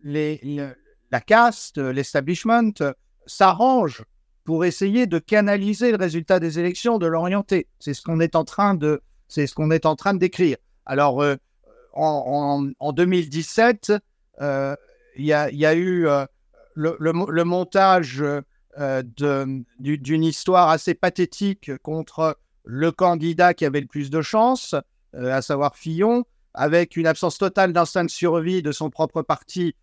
les, 0.03 0.61
la 1.11 1.21
caste, 1.21 1.79
l'establishment 1.79 2.73
s'arrange 3.27 4.05
pour 4.45 4.65
essayer 4.65 5.07
de 5.07 5.19
canaliser 5.19 5.91
le 5.91 5.97
résultat 5.97 6.39
des 6.39 6.59
élections, 6.59 6.99
de 6.99 7.07
l'orienter. 7.07 7.67
C'est 7.79 7.95
ce 7.95 8.03
qu'on 8.03 8.21
est 8.21 8.37
en 8.37 8.45
train 8.45 8.75
de, 8.75 9.01
c'est 9.27 9.47
ce 9.47 9.55
qu'on 9.55 9.71
est 9.71 9.87
en 9.87 9.97
train 9.97 10.15
de 10.15 10.19
décrire. 10.19 10.57
Alors, 10.87 11.23
en, 11.99 12.71
en, 12.79 12.93
2017, 12.93 13.93
euh, 14.41 14.77
il 15.17 15.25
y, 15.25 15.33
a, 15.33 15.75
eu 15.75 16.07
euh, 16.07 16.25
le, 16.75 17.45
montage 17.45 18.25
euh, 18.79 19.03
d'une 19.79 20.25
histoire 20.25 20.69
assez 20.69 20.95
pathétique 20.95 21.77
contre 21.79 22.39
le 22.65 22.93
candidat 22.93 23.55
qui 23.55 23.65
avait 23.65 23.81
le 23.81 23.87
plus 23.87 24.11
de 24.11 24.21
chance, 24.21 24.75
à 25.15 25.41
savoir 25.41 25.77
Fillon, 25.77 26.25
avec 26.53 26.97
une 26.97 27.07
absence 27.07 27.39
totale 27.39 27.73
d'instinct 27.73 28.05
de 28.05 28.11
survie 28.11 28.63
de 28.63 28.73
son 28.73 28.91
propre 28.91 29.23
parti 29.23 29.75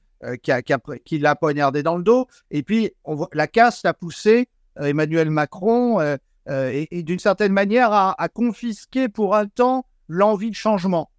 qui, 0.43 1.19
l'a 1.19 1.35
poignardé 1.35 1.81
dans 1.81 1.97
le 1.97 2.03
dos. 2.03 2.27
Et 2.51 2.61
puis, 2.61 2.91
on 3.03 3.15
voit, 3.15 3.29
la 3.33 3.47
caste 3.47 3.85
a 3.85 3.93
poussé 3.93 4.49
Emmanuel 4.79 5.31
Macron 5.31 5.99
et, 6.47 7.03
d'une 7.03 7.19
certaine 7.19 7.53
manière 7.53 7.91
a, 7.91 8.29
confisqué 8.29 9.09
pour 9.09 9.35
un 9.35 9.47
temps 9.47 9.87
l'envie 10.07 10.51
de 10.51 10.55
changement 10.55 11.09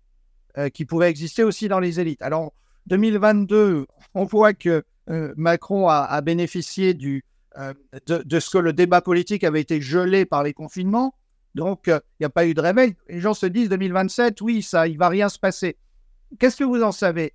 qui 0.72 0.84
pouvait 0.84 1.10
exister 1.10 1.42
aussi 1.42 1.66
dans 1.66 1.80
les 1.80 1.98
élites. 1.98 2.22
Alors, 2.22 2.52
2022, 2.86 3.86
on 4.14 4.24
voit 4.24 4.54
que 4.54 4.84
euh, 5.10 5.32
Macron 5.36 5.88
a, 5.88 6.20
bénéficié 6.20 6.94
du, 6.94 7.24
euh, 7.58 7.74
de, 8.06 8.40
ce 8.40 8.50
que 8.50 8.58
le 8.58 8.72
débat 8.72 9.00
politique 9.00 9.44
avait 9.44 9.60
été 9.60 9.80
gelé 9.80 10.24
par 10.24 10.42
les 10.42 10.52
confinements. 10.52 11.14
Donc, 11.54 11.88
euh, 11.88 12.00
il 12.12 12.22
n'y 12.22 12.26
a 12.26 12.30
pas 12.30 12.46
eu 12.46 12.54
de 12.54 12.60
réveil. 12.60 12.96
Les 13.08 13.20
gens 13.20 13.34
se 13.34 13.46
disent 13.46 13.68
2027, 13.68 14.40
oui, 14.40 14.62
ça, 14.62 14.86
il 14.86 14.98
va 14.98 15.08
rien 15.08 15.28
se 15.28 15.38
passer. 15.38 15.76
Qu'est-ce 16.38 16.56
que 16.56 16.64
vous 16.64 16.82
en 16.82 16.92
savez? 16.92 17.34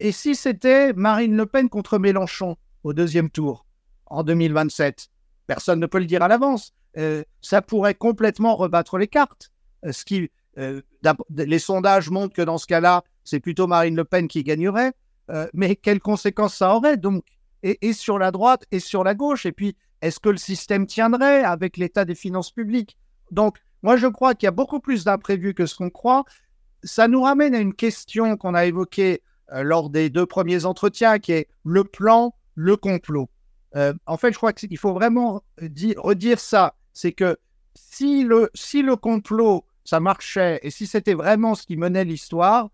Et 0.00 0.12
si 0.12 0.34
c'était 0.34 0.92
Marine 0.92 1.36
Le 1.36 1.46
Pen 1.46 1.68
contre 1.68 1.98
Mélenchon 1.98 2.56
au 2.82 2.92
deuxième 2.92 3.30
tour 3.30 3.66
en 4.06 4.22
2027 4.24 5.08
Personne 5.46 5.78
ne 5.78 5.86
peut 5.86 6.00
le 6.00 6.06
dire 6.06 6.22
à 6.22 6.28
l'avance. 6.28 6.74
ça 7.40 7.62
pourrait 7.62 7.94
complètement 7.94 8.56
rebattre 8.56 8.98
les 8.98 9.06
cartes. 9.06 9.52
ce 9.88 10.04
qui, 10.04 10.28
les 10.56 11.58
sondages 11.60 12.10
montrent 12.10 12.34
que 12.34 12.42
dans 12.42 12.58
ce 12.58 12.66
cas-là, 12.66 13.04
c'est 13.22 13.40
plutôt 13.40 13.66
Marine 13.66 13.96
Le 13.96 14.04
Pen 14.04 14.28
qui 14.28 14.42
gagnerait. 14.42 14.92
Euh, 15.30 15.48
mais 15.52 15.76
quelles 15.76 16.00
conséquences 16.00 16.54
ça 16.54 16.74
aurait? 16.74 16.96
Donc 16.96 17.24
et, 17.62 17.92
sur 17.92 18.18
la 18.18 18.30
droite 18.30 18.64
et 18.70 18.80
sur 18.80 19.04
la 19.04 19.14
gauche 19.14 19.46
Et 19.46 19.52
puis, 19.52 19.76
est-ce 20.02 20.20
que 20.20 20.28
le 20.28 20.36
système 20.36 20.86
tiendrait 20.86 21.42
avec 21.42 21.76
l'état 21.76 22.04
des 22.04 22.14
finances 22.14 22.50
publiques? 22.50 22.96
Donc, 23.30 23.58
moi, 23.82 23.96
je 23.96 24.06
crois 24.06 24.34
qu'il 24.34 24.46
y 24.46 24.48
a 24.48 24.52
beaucoup 24.52 24.80
plus 24.80 25.04
d'imprévus 25.04 25.54
que 25.54 25.66
ce 25.66 25.76
qu'on 25.76 25.90
croit. 25.90 26.24
Ça 26.82 27.08
nous 27.08 27.22
ramène 27.22 27.54
à 27.54 27.58
une 27.58 27.74
question 27.74 28.36
qu'on 28.36 28.54
a 28.54 28.66
évoquée 28.66 29.22
euh, 29.52 29.62
lors 29.62 29.90
des 29.90 30.10
deux 30.10 30.26
premiers 30.26 30.64
entretiens, 30.64 31.18
qui 31.18 31.32
est 31.32 31.48
le 31.64 31.84
plan, 31.84 32.34
le 32.54 32.76
complot. 32.76 33.28
Euh, 33.74 33.92
en 34.06 34.16
fait, 34.16 34.32
je 34.32 34.36
crois 34.36 34.52
qu'il 34.52 34.78
faut 34.78 34.94
vraiment 34.94 35.42
redire 35.58 36.40
ça. 36.40 36.74
C'est 36.92 37.12
que 37.12 37.36
si 37.74 38.24
le, 38.24 38.50
si 38.54 38.82
le 38.82 38.96
complot, 38.96 39.64
ça 39.84 40.00
marchait, 40.00 40.58
et 40.62 40.70
si 40.70 40.86
c'était 40.86 41.14
vraiment 41.14 41.54
ce 41.54 41.64
qui 41.64 41.76
menait 41.76 42.04
l'histoire, 42.04 42.70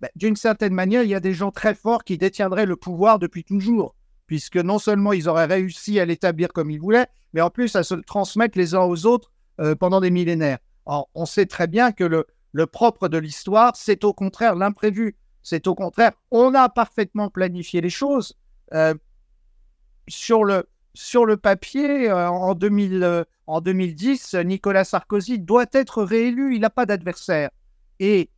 bah, 0.00 0.08
d'une 0.16 0.36
certaine 0.36 0.74
manière, 0.74 1.02
il 1.02 1.10
y 1.10 1.14
a 1.14 1.20
des 1.20 1.32
gens 1.32 1.50
très 1.50 1.74
forts 1.74 2.04
qui 2.04 2.18
détiendraient 2.18 2.66
le 2.66 2.76
pouvoir 2.76 3.18
depuis 3.18 3.44
toujours, 3.44 3.94
puisque 4.32 4.56
non 4.56 4.78
seulement 4.78 5.12
ils 5.12 5.28
auraient 5.28 5.44
réussi 5.44 6.00
à 6.00 6.06
l'établir 6.06 6.54
comme 6.54 6.70
ils 6.70 6.80
voulaient, 6.80 7.06
mais 7.34 7.42
en 7.42 7.50
plus 7.50 7.76
à 7.76 7.82
se 7.82 7.92
transmettre 7.92 8.56
les 8.56 8.74
uns 8.74 8.80
aux 8.80 9.04
autres 9.04 9.30
euh, 9.60 9.74
pendant 9.74 10.00
des 10.00 10.10
millénaires. 10.10 10.56
on 10.86 11.26
sait 11.26 11.44
très 11.44 11.66
bien 11.66 11.92
que 11.92 12.02
le, 12.02 12.66
propre 12.66 13.08
de 13.08 13.18
l'histoire, 13.18 13.76
c'est 13.76 14.04
au 14.04 14.14
contraire 14.14 14.54
l'imprévu. 14.54 15.16
C'est 15.42 15.66
au 15.66 15.74
contraire, 15.74 16.12
on 16.30 16.54
a 16.54 16.70
parfaitement 16.70 17.28
planifié 17.28 17.82
les 17.82 17.90
choses. 17.90 18.32
Euh, 18.72 18.94
sur 20.08 20.44
le, 20.44 20.64
sur 20.94 21.26
le 21.26 21.36
papier, 21.36 22.10
en, 22.10 22.54
2000, 22.54 23.26
en 23.46 23.60
2010, 23.60 24.36
Nicolas 24.46 24.84
Sarkozy 24.84 25.40
doit 25.40 25.66
être 25.74 26.02
réélu. 26.02 26.54
Il 26.54 26.62
n'a 26.62 26.70
pas 26.70 26.86
d'adversaire. 26.86 27.50
Et 28.00 28.30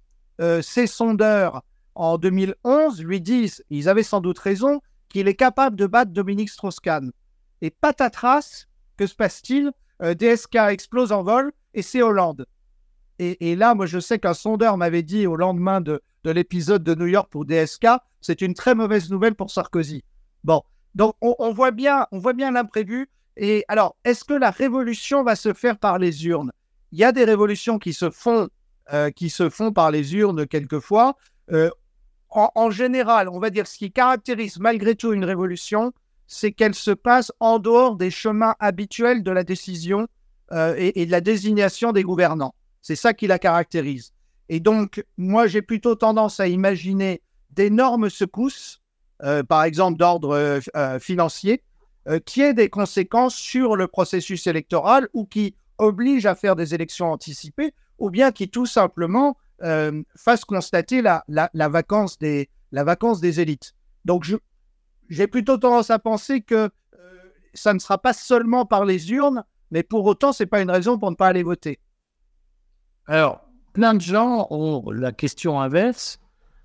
ces 0.61 0.89
sondeurs, 0.89 1.63
en 1.95 2.19
2011, 2.19 3.01
lui 3.05 3.21
disent, 3.21 3.65
ils 3.71 3.89
avaient 3.89 4.03
sans 4.03 4.21
doute 4.21 4.41
raison, 4.41 4.81
qu'il 5.15 5.29
est 5.29 5.37
capable 5.37 5.77
de 5.77 5.87
battre 5.87 6.11
Dominique 6.11 6.51
Strauss-Kahn. 6.51 7.13
Et 7.63 7.71
patatras, 7.71 8.67
que 8.97 9.07
se 9.07 9.15
passe-t-il? 9.15 9.71
DSK 10.01 10.57
explose 10.71 11.13
en 11.13 11.23
vol 11.23 11.53
et 11.73 11.83
c'est 11.83 12.03
Hollande. 12.03 12.47
Et, 13.21 13.55
là, 13.55 13.77
moi, 13.77 13.87
je 13.87 14.01
sais 14.01 14.19
qu'un 14.19 14.35
sondeur 14.35 14.77
m'avait 14.77 15.05
dit 15.05 15.29
au 15.29 15.37
lendemain 15.37 15.81
de, 15.81 16.03
l'épisode 16.25 16.83
de 16.83 16.97
New 16.97 17.07
York 17.07 17.29
pour 17.31 17.45
DSK, 17.45 17.87
c'est 18.21 18.41
une 18.41 18.55
très 18.55 18.75
mauvaise 18.75 19.09
nouvelle 19.09 19.37
pour 19.37 19.53
Sarkozy. 19.53 20.03
Bon, 20.43 20.63
donc 20.97 21.15
on, 21.21 21.53
voit 21.53 21.71
bien, 21.71 22.09
on 22.11 22.19
voit 22.19 22.33
bien 22.33 22.51
l'imprévu. 22.51 23.09
Et 23.37 23.65
alors, 23.69 23.95
est-ce 24.05 24.25
que 24.25 24.35
la 24.35 24.51
révolution 24.51 25.23
va 25.23 25.37
se 25.37 25.53
faire 25.53 25.79
par 25.79 26.01
les 26.01 26.27
urnes? 26.27 26.51
Il 26.91 26.99
y 26.99 27.05
a 27.05 27.13
des 27.13 27.25
révolutions 27.25 27.79
qui 27.79 27.93
se 27.93 28.11
font, 28.11 28.49
euh, 28.93 29.13
qui 29.13 29.31
se 29.31 29.49
font 29.49 29.73
par 29.73 29.93
les 29.93 30.17
urnes 30.17 30.45
quelquefois. 30.45 31.17
Euh, 31.53 31.71
en, 32.35 32.71
général, 32.71 33.29
on 33.29 33.39
va 33.39 33.51
dire 33.51 33.67
ce 33.67 33.79
qui 33.79 33.93
caractérise 33.93 34.59
malgré 34.59 34.97
tout 34.97 35.13
une 35.13 35.25
révolution, 35.25 35.93
c'est 36.27 36.53
qu'elle 36.53 36.75
se 36.75 36.91
passe 36.91 37.33
en 37.39 37.59
dehors 37.59 37.97
des 37.97 38.11
chemins 38.11 38.55
habituels 38.59 39.23
de 39.23 39.31
la 39.31 39.45
décision 39.45 40.09
euh, 40.53 40.75
et, 40.77 41.07
de 41.07 41.11
la 41.11 41.21
désignation 41.21 41.93
des 41.93 42.03
gouvernants. 42.03 42.55
C'est 42.83 42.97
ça 42.97 43.15
qui 43.15 43.27
la 43.27 43.39
caractérise. 43.39 44.13
Et 44.49 44.61
donc, 44.61 45.05
moi, 45.17 45.47
j'ai 45.47 45.63
plutôt 45.63 45.95
tendance 45.95 46.41
à 46.41 46.49
imaginer 46.49 47.23
d'énormes 47.51 48.11
secousses, 48.11 48.83
euh, 49.23 49.43
par 49.43 49.63
exemple 49.63 49.97
d'ordre 49.97 50.61
euh, 50.75 50.99
financier, 50.99 51.63
qui 52.27 52.43
aient 52.43 52.53
des 52.53 52.69
conséquences 52.69 53.35
sur 53.35 53.77
le 53.77 53.87
processus 53.87 54.47
électoral 54.47 55.09
ou 55.15 55.25
qui 55.25 55.55
obligent 55.79 56.27
à 56.27 56.35
faire 56.35 56.55
des 56.55 56.75
élections 56.75 57.11
anticipées, 57.11 57.73
ou 57.99 58.11
bien 58.11 58.31
qui 58.31 58.51
tout 58.51 58.67
simplement 58.67 59.39
fassent 60.17 60.45
constater 60.45 61.03
la, 61.03 61.25
la, 61.29 61.69
vacance 61.69 62.19
des, 62.19 62.51
la 62.73 62.85
vacance 62.85 63.21
des 63.21 63.41
élites. 63.41 63.75
Donc, 64.05 64.25
j'ai 65.09 65.27
plutôt 65.27 65.59
tendance 65.59 65.91
à 65.91 65.99
penser 65.99 66.43
que 66.43 66.71
ça 67.55 67.73
ne 67.73 67.79
sera 67.79 67.99
pas 67.99 68.13
seulement 68.13 68.67
par 68.67 68.85
les 68.85 69.13
urnes, 69.13 69.45
mais 69.71 69.83
pour 69.83 70.05
autant, 70.05 70.33
ce 70.33 70.43
n'est 70.43 70.49
pas 70.49 70.61
une 70.61 70.71
raison 70.71 70.99
pour 70.99 71.11
ne 71.11 71.17
pas 71.17 71.29
aller 71.29 71.43
voter. 71.43 71.81
Alors, 73.07 73.45
plein 73.73 73.95
de 73.95 74.01
gens 74.01 74.47
ont 74.51 74.91
la 74.91 75.13
question 75.13 75.61
inverse. 75.61 76.19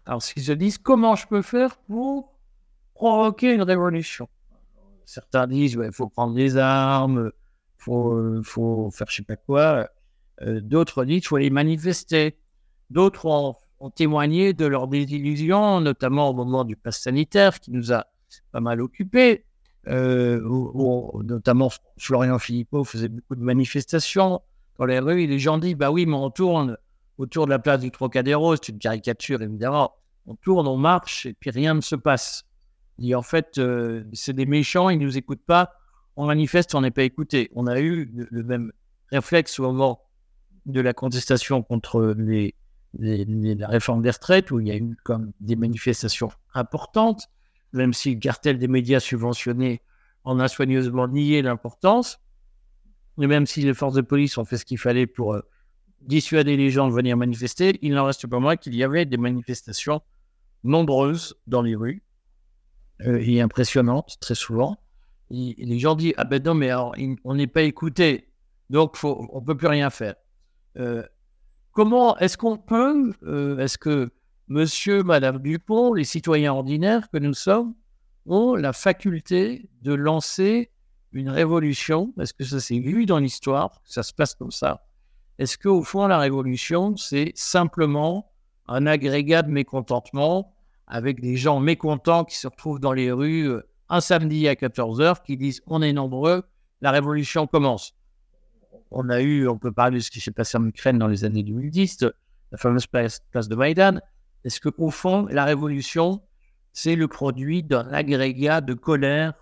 Alors, 0.05 0.21
ils 0.35 0.43
se 0.43 0.51
disent 0.51 0.77
comment 0.77 1.15
je 1.15 1.27
peux 1.27 1.41
faire 1.41 1.77
pour 1.77 2.33
provoquer 2.93 3.53
une 3.53 3.61
révolution? 3.61 4.27
Certains 5.05 5.47
disent 5.47 5.77
il 5.83 5.91
faut 5.91 6.07
prendre 6.07 6.35
des 6.35 6.57
armes, 6.57 7.31
il 7.33 7.83
faut, 7.83 8.41
faut 8.43 8.89
faire 8.91 9.07
je 9.09 9.17
sais 9.17 9.23
pas 9.23 9.35
quoi. 9.35 9.89
Euh, 10.41 10.61
d'autres 10.61 11.05
disent 11.05 11.23
il 11.23 11.27
faut 11.27 11.35
aller 11.35 11.49
manifester. 11.49 12.37
D'autres 12.89 13.25
ont, 13.25 13.55
témoigné 13.95 14.53
de 14.53 14.65
leur 14.65 14.87
désillusion, 14.89 15.79
notamment 15.79 16.29
au 16.29 16.33
moment 16.33 16.65
du 16.65 16.75
pass 16.75 16.99
sanitaire 16.99 17.61
qui 17.61 17.71
nous 17.71 17.93
a 17.93 18.07
pas 18.51 18.59
mal 18.59 18.81
occupés. 18.81 19.45
Euh, 19.87 20.41
notamment 21.23 21.69
Florian 21.97 22.37
Philippot 22.39 22.83
faisait 22.83 23.07
beaucoup 23.07 23.35
de 23.35 23.43
manifestations 23.43 24.41
dans 24.77 24.85
les 24.85 24.99
rues. 24.99 25.27
Les 25.27 25.39
gens 25.39 25.57
disent 25.57 25.75
Bah 25.75 25.91
oui, 25.91 26.05
mais 26.05 26.15
on 26.15 26.29
tourne 26.29 26.77
autour 27.17 27.45
de 27.45 27.51
la 27.51 27.59
place 27.59 27.81
du 27.81 27.91
Trocadéro, 27.91 28.55
c'est 28.55 28.69
une 28.69 28.79
caricature 28.79 29.41
évidemment. 29.41 29.93
On 30.25 30.35
tourne, 30.35 30.67
on 30.67 30.77
marche 30.77 31.25
et 31.25 31.33
puis 31.33 31.49
rien 31.49 31.73
ne 31.73 31.81
se 31.81 31.95
passe. 31.95 32.45
Et 33.01 33.15
en 33.15 33.21
fait, 33.21 33.57
euh, 33.57 34.03
c'est 34.13 34.33
des 34.33 34.45
méchants, 34.45 34.89
ils 34.89 34.99
ne 34.99 35.05
nous 35.05 35.17
écoutent 35.17 35.45
pas. 35.45 35.73
On 36.15 36.25
manifeste, 36.25 36.75
on 36.75 36.81
n'est 36.81 36.91
pas 36.91 37.03
écouté. 37.03 37.49
On 37.55 37.67
a 37.67 37.79
eu 37.79 38.11
le, 38.29 38.43
même 38.43 38.71
réflexe 39.11 39.59
au 39.59 39.63
moment 39.63 40.01
de 40.65 40.81
la 40.81 40.93
contestation 40.93 41.63
contre 41.63 42.13
les, 42.17 42.55
la 42.97 43.67
réforme 43.67 44.01
des 44.01 44.09
retraites, 44.09 44.51
où 44.51 44.59
il 44.59 44.67
y 44.67 44.71
a 44.71 44.77
eu 44.77 44.95
comme 45.03 45.31
des 45.39 45.55
manifestations 45.55 46.31
importantes 46.53 47.29
même 47.73 47.93
si 47.93 48.13
le 48.13 48.19
cartel 48.19 48.57
des 48.57 48.67
médias 48.67 48.99
subventionnés 48.99 49.81
en 50.23 50.39
a 50.39 50.47
soigneusement 50.47 51.07
nié 51.07 51.41
l'importance, 51.41 52.19
et 53.21 53.27
même 53.27 53.45
si 53.45 53.61
les 53.61 53.73
forces 53.73 53.95
de 53.95 54.01
police 54.01 54.37
ont 54.37 54.45
fait 54.45 54.57
ce 54.57 54.65
qu'il 54.65 54.77
fallait 54.77 55.07
pour 55.07 55.33
euh, 55.33 55.41
dissuader 56.01 56.57
les 56.57 56.69
gens 56.69 56.87
de 56.87 56.93
venir 56.93 57.17
manifester, 57.17 57.77
il 57.81 57.93
n'en 57.93 58.05
reste 58.05 58.27
pas 58.27 58.39
moins 58.39 58.55
qu'il 58.55 58.75
y 58.75 58.83
avait 58.83 59.05
des 59.05 59.17
manifestations 59.17 60.01
nombreuses 60.63 61.35
dans 61.47 61.61
les 61.61 61.75
rues 61.75 62.03
euh, 63.01 63.21
et 63.21 63.41
impressionnantes 63.41 64.17
très 64.19 64.35
souvent. 64.35 64.77
Les 65.29 65.77
gens 65.77 65.95
disent 65.95 66.13
Ah 66.17 66.23
ben 66.23 66.41
non, 66.41 66.55
mais 66.55 66.71
on 67.23 67.35
n'est 67.35 67.47
pas 67.47 67.61
écouté, 67.61 68.31
donc 68.71 68.97
on 69.03 69.39
ne 69.39 69.45
peut 69.45 69.55
plus 69.55 69.67
rien 69.67 69.91
faire. 69.91 70.15
Euh, 70.77 71.03
comment 71.71 72.17
est-ce 72.17 72.37
qu'on 72.37 72.57
peut, 72.57 73.13
est-ce 73.59 73.77
que 73.77 74.09
monsieur, 74.47 75.03
madame 75.03 75.39
Dupont, 75.39 75.93
les 75.93 76.03
citoyens 76.03 76.53
ordinaires 76.53 77.09
que 77.09 77.17
nous 77.17 77.33
sommes, 77.33 77.73
ont 78.25 78.55
la 78.55 78.73
faculté 78.73 79.69
de 79.81 79.93
lancer 79.93 80.71
une 81.11 81.29
révolution? 81.29 82.13
Est-ce 82.19 82.33
que 82.33 82.43
ça 82.43 82.59
s'est 82.59 82.79
vu 82.79 83.05
dans 83.05 83.19
l'histoire 83.19 83.81
Ça 83.85 84.03
se 84.03 84.13
passe 84.13 84.35
comme 84.35 84.51
ça? 84.51 84.85
Est-ce 85.37 85.57
qu'au 85.57 85.83
fond, 85.83 86.07
la 86.07 86.17
révolution, 86.17 86.97
c'est 86.97 87.31
simplement 87.35 88.29
un 88.67 88.85
agrégat 88.85 89.41
de 89.41 89.49
mécontentement 89.49 90.53
avec 90.87 91.21
des 91.21 91.37
gens 91.37 91.59
mécontents 91.59 92.25
qui 92.25 92.35
se 92.35 92.47
retrouvent 92.47 92.79
dans 92.79 92.93
les 92.93 93.11
rues 93.11 93.47
euh, 93.47 93.61
un 93.89 94.01
samedi 94.01 94.47
à 94.47 94.53
14h 94.53 95.23
qui 95.23 95.37
disent 95.37 95.61
on 95.67 95.81
est 95.81 95.93
nombreux, 95.93 96.43
la 96.81 96.91
révolution 96.91 97.47
commence. 97.47 97.95
On 98.91 99.09
a 99.09 99.21
eu, 99.21 99.47
on 99.47 99.57
peut 99.57 99.71
parler 99.71 99.97
de 99.97 100.03
ce 100.03 100.09
qui 100.09 100.19
s'est 100.19 100.31
passé 100.31 100.57
en 100.57 100.65
Ukraine 100.65 100.97
dans 100.97 101.07
les 101.07 101.23
années 101.23 101.43
2010, 101.43 102.05
la 102.51 102.57
fameuse 102.57 102.87
place, 102.87 103.21
de 103.33 103.55
Maïdan. 103.55 103.99
Est-ce 104.43 104.59
qu'au 104.61 104.89
fond, 104.89 105.27
la 105.29 105.45
révolution, 105.45 106.21
c'est 106.73 106.95
le 106.95 107.07
produit 107.07 107.61
d'un 107.61 107.87
agrégat 107.91 108.61
de 108.61 108.73
colère 108.73 109.33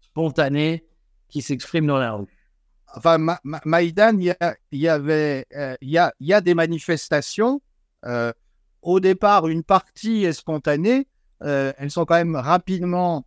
spontanée 0.00 0.84
qui 1.28 1.42
s'exprime 1.42 1.86
dans 1.86 1.98
la 1.98 2.12
rue? 2.12 2.26
Enfin, 2.96 3.18
Maïdan, 3.64 4.18
il 4.18 4.34
y, 4.72 4.88
avait, 4.88 5.46
euh, 5.54 5.76
il 5.80 5.90
y, 5.90 6.32
a, 6.32 6.40
des 6.40 6.54
manifestations. 6.54 7.60
Euh, 8.06 8.32
au 8.80 8.98
départ, 8.98 9.46
une 9.46 9.62
partie 9.62 10.24
est 10.24 10.32
spontanée. 10.32 11.06
Euh, 11.42 11.72
elles 11.76 11.90
sont 11.90 12.06
quand 12.06 12.14
même 12.14 12.36
rapidement 12.36 13.24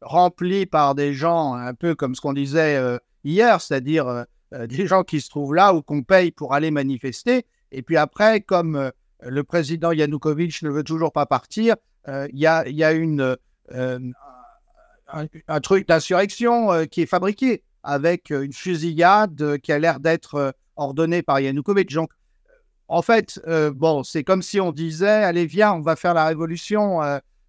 remplies 0.00 0.64
par 0.64 0.94
des 0.94 1.12
gens, 1.12 1.52
un 1.52 1.74
peu 1.74 1.94
comme 1.94 2.14
ce 2.14 2.22
qu'on 2.22 2.32
disait 2.32 2.80
hier, 3.22 3.60
c'est-à-dire 3.60 4.24
des 4.52 4.86
gens 4.86 5.04
qui 5.04 5.20
se 5.20 5.28
trouvent 5.30 5.54
là 5.54 5.74
ou 5.74 5.82
qu'on 5.82 6.02
paye 6.02 6.30
pour 6.30 6.54
aller 6.54 6.70
manifester. 6.70 7.46
Et 7.72 7.82
puis 7.82 7.96
après, 7.96 8.40
comme 8.40 8.90
le 9.22 9.44
président 9.44 9.92
Yanukovych 9.92 10.62
ne 10.62 10.70
veut 10.70 10.84
toujours 10.84 11.12
pas 11.12 11.26
partir. 11.26 11.76
Euh, 12.08 12.26
il 12.32 12.38
y, 12.38 12.46
a, 12.46 12.92
une, 12.92 13.36
euh, 13.72 13.98
un, 15.08 15.60
truc 15.60 15.86
d'insurrection 15.86 16.72
euh, 16.72 16.84
qui 16.84 17.02
est 17.02 17.06
fabriqué 17.06 17.62
avec 17.82 18.30
une 18.30 18.52
fusillade 18.52 19.58
qui 19.58 19.72
a 19.72 19.78
l'air 19.78 20.00
d'être 20.00 20.54
ordonnée 20.76 21.22
par 21.22 21.40
Yanukovych. 21.40 21.92
Donc, 21.92 22.10
en 22.88 23.02
fait, 23.02 23.40
bon, 23.74 24.02
c'est 24.02 24.24
comme 24.24 24.42
si 24.42 24.60
on 24.60 24.72
disait 24.72 25.08
Allez, 25.08 25.46
viens, 25.46 25.72
on 25.72 25.80
va 25.80 25.96
faire 25.96 26.12
la 26.12 26.26
révolution. 26.26 27.00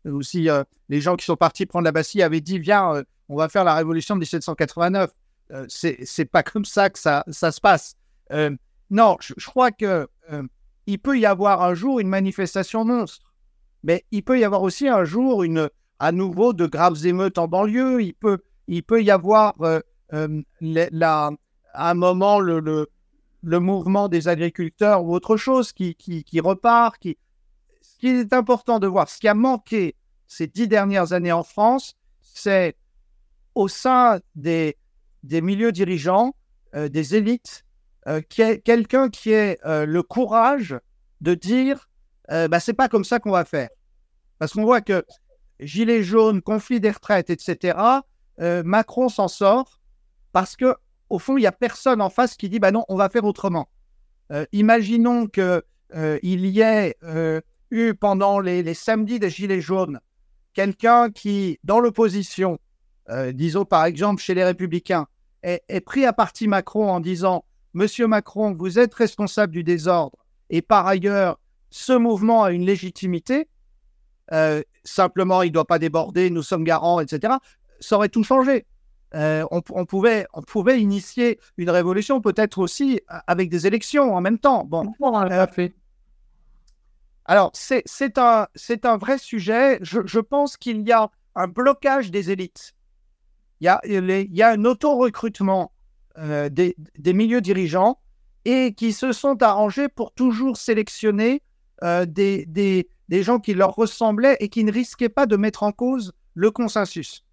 ou 0.05 0.21
si 0.21 0.47
les 0.87 1.01
gens 1.01 1.17
qui 1.17 1.25
sont 1.25 1.35
partis 1.35 1.65
prendre 1.65 1.83
la 1.83 1.91
Bastille 1.91 2.21
avaient 2.21 2.39
dit 2.39 2.59
Viens, 2.59 3.03
on 3.27 3.35
va 3.35 3.49
faire 3.49 3.65
la 3.65 3.75
révolution 3.75 4.15
de 4.15 4.19
1789. 4.21 5.11
C'est 5.67 6.25
pas 6.25 6.43
comme 6.43 6.65
ça 6.65 6.89
que 6.89 6.99
ça, 6.99 7.23
se 7.29 7.61
passe. 7.61 7.95
non, 8.89 9.17
je, 9.19 9.45
crois 9.45 9.71
que 9.71 10.07
il 10.87 10.99
peut 10.99 11.17
y 11.19 11.25
avoir 11.25 11.61
un 11.61 11.73
jour 11.73 11.99
une 11.99 12.07
manifestation 12.07 12.85
monstre, 12.85 13.33
mais 13.83 14.05
il 14.11 14.23
peut 14.23 14.39
y 14.39 14.43
avoir 14.43 14.61
aussi 14.61 14.87
un 14.87 15.03
jour 15.03 15.43
une, 15.43 15.69
à 15.99 16.11
nouveau 16.11 16.53
de 16.53 16.65
graves 16.65 17.05
émeutes 17.05 17.37
en 17.37 17.47
banlieue. 17.47 18.01
Il 18.01 18.13
peut, 18.13 18.39
il 18.67 18.83
peut 18.83 19.03
y 19.03 19.11
avoir 19.11 19.53
euh, 19.61 19.79
euh, 20.13 20.41
la, 20.59 21.31
à 21.73 21.91
un 21.91 21.93
moment 21.93 22.39
le, 22.39 22.59
le, 22.59 23.59
mouvement 23.59 24.07
des 24.07 24.27
agriculteurs 24.27 25.03
ou 25.03 25.13
autre 25.13 25.37
chose 25.37 25.71
qui, 25.71 25.95
qui, 25.95 26.39
repart. 26.39 27.03
Ce 27.81 27.97
qui 27.99 28.07
est 28.07 28.33
important 28.33 28.79
de 28.79 28.87
voir, 28.87 29.09
ce 29.09 29.19
qui 29.19 29.27
a 29.27 29.33
manqué 29.33 29.95
ces 30.27 30.47
dix 30.47 30.67
dernières 30.67 31.13
années 31.13 31.31
en 31.31 31.43
France, 31.43 31.95
c'est 32.21 32.75
au 33.53 33.67
sein 33.67 34.19
des, 34.35 34.77
des 35.23 35.41
milieux 35.41 35.71
dirigeants, 35.71 36.35
euh, 36.73 36.87
des 36.89 37.15
élites, 37.15 37.65
euh, 38.07 38.21
quelqu'un 38.29 39.09
qui 39.09 39.31
ait 39.31 39.57
euh, 39.65 39.85
le 39.85 40.03
courage 40.03 40.79
de 41.19 41.33
dire 41.33 41.87
bah, 42.29 42.61
c'est 42.61 42.73
pas 42.73 42.87
comme 42.87 43.03
ça 43.03 43.19
qu'on 43.19 43.31
va 43.31 43.43
faire. 43.43 43.67
Parce 44.39 44.53
qu'on 44.53 44.63
voit 44.63 44.79
que 44.79 45.03
gilets 45.59 46.01
jaunes, 46.01 46.41
conflit 46.41 46.79
des 46.79 46.91
retraites, 46.91 47.29
etc., 47.29 47.77
Macron 48.39 49.09
s'en 49.09 49.27
sort 49.27 49.81
parce 50.31 50.55
que 50.55 50.73
au 51.09 51.19
fond, 51.19 51.35
il 51.35 51.41
n'y 51.41 51.47
a 51.47 51.51
personne 51.51 52.01
en 52.01 52.09
face 52.09 52.37
qui 52.37 52.47
dit 52.47 52.59
bah 52.59 52.71
non, 52.71 52.85
on 52.87 52.95
va 52.95 53.09
faire 53.09 53.25
autrement. 53.25 53.67
imaginons 54.53 55.27
qu'il 55.27 55.61
il 56.23 56.45
y 56.45 56.61
ait 56.61 56.95
eu 57.69 57.93
pendant 57.95 58.39
les, 58.39 58.73
samedis 58.73 59.19
des 59.19 59.29
gilets 59.29 59.59
jaunes 59.59 59.99
quelqu'un 60.53 61.11
qui, 61.11 61.59
dans 61.65 61.81
l'opposition, 61.81 62.59
disons 63.33 63.65
par 63.65 63.83
exemple 63.83 64.21
chez 64.21 64.35
les 64.35 64.45
Républicains, 64.45 65.05
est, 65.43 65.63
est 65.67 65.81
pris 65.81 66.05
à 66.05 66.13
partie 66.13 66.47
Macron 66.47 66.89
en 66.91 66.99
disant 66.99 67.45
Monsieur 67.73 68.07
Macron, 68.07 68.53
vous 68.57 68.79
êtes 68.79 68.93
responsable 68.93 69.53
du 69.53 69.63
désordre 69.63 70.21
et 70.51 70.61
par 70.61 70.85
ailleurs, 70.85 71.39
ce 71.69 71.93
mouvement 71.93 72.43
a 72.43 72.51
une 72.51 72.65
légitimité, 72.65 73.47
euh, 74.33 74.61
simplement 74.83 75.41
il 75.41 75.47
ne 75.47 75.53
doit 75.53 75.65
pas 75.65 75.79
déborder, 75.79 76.29
nous 76.29 76.43
sommes 76.43 76.65
garants, 76.65 76.99
etc., 76.99 77.35
ça 77.79 77.95
aurait 77.95 78.09
tout 78.09 78.23
changé. 78.23 78.65
Euh, 79.13 79.45
on, 79.51 79.85
pouvait, 79.85 80.25
on 80.33 80.41
pouvait 80.41 80.79
initier 80.79 81.39
une 81.57 81.69
révolution 81.69 82.21
peut-être 82.21 82.59
aussi 82.59 83.01
avec 83.27 83.49
des 83.49 83.67
élections 83.67 84.15
en 84.15 84.21
même 84.21 84.39
temps. 84.39 84.63
Bon, 84.63 84.93
euh, 85.01 85.47
fait. 85.47 85.73
Alors, 87.25 87.51
c'est 87.53 88.17
un, 88.17 88.47
un 88.83 88.97
vrai 88.97 89.17
sujet. 89.17 89.79
Je, 89.81 90.19
pense 90.19 90.55
qu'il 90.55 90.81
y 90.87 90.91
a 90.91 91.09
un 91.35 91.47
blocage 91.47 92.11
des 92.11 92.31
élites. 92.31 92.73
Il 93.61 94.27
y 94.31 94.41
a, 94.41 94.49
un 94.49 94.65
auto-recrutement 94.65 95.71
des, 96.17 96.75
des, 96.97 97.13
milieux 97.13 97.41
dirigeants 97.41 97.99
et 98.43 98.73
qui 98.73 98.91
se 98.91 99.11
sont 99.11 99.41
arrangés 99.41 99.87
pour 99.87 100.13
toujours 100.13 100.57
sélectionner 100.57 101.41
des, 101.81 102.45
des, 102.47 103.23
gens 103.23 103.39
qui 103.39 103.53
leur 103.53 103.75
ressemblaient 103.75 104.37
et 104.39 104.49
qui 104.49 104.63
ne 104.63 104.71
risquaient 104.71 105.09
pas 105.09 105.25
de 105.25 105.35
mettre 105.37 105.63
en 105.63 105.71
cause 105.71 106.11
le 106.33 106.51
consensus. 106.51 107.23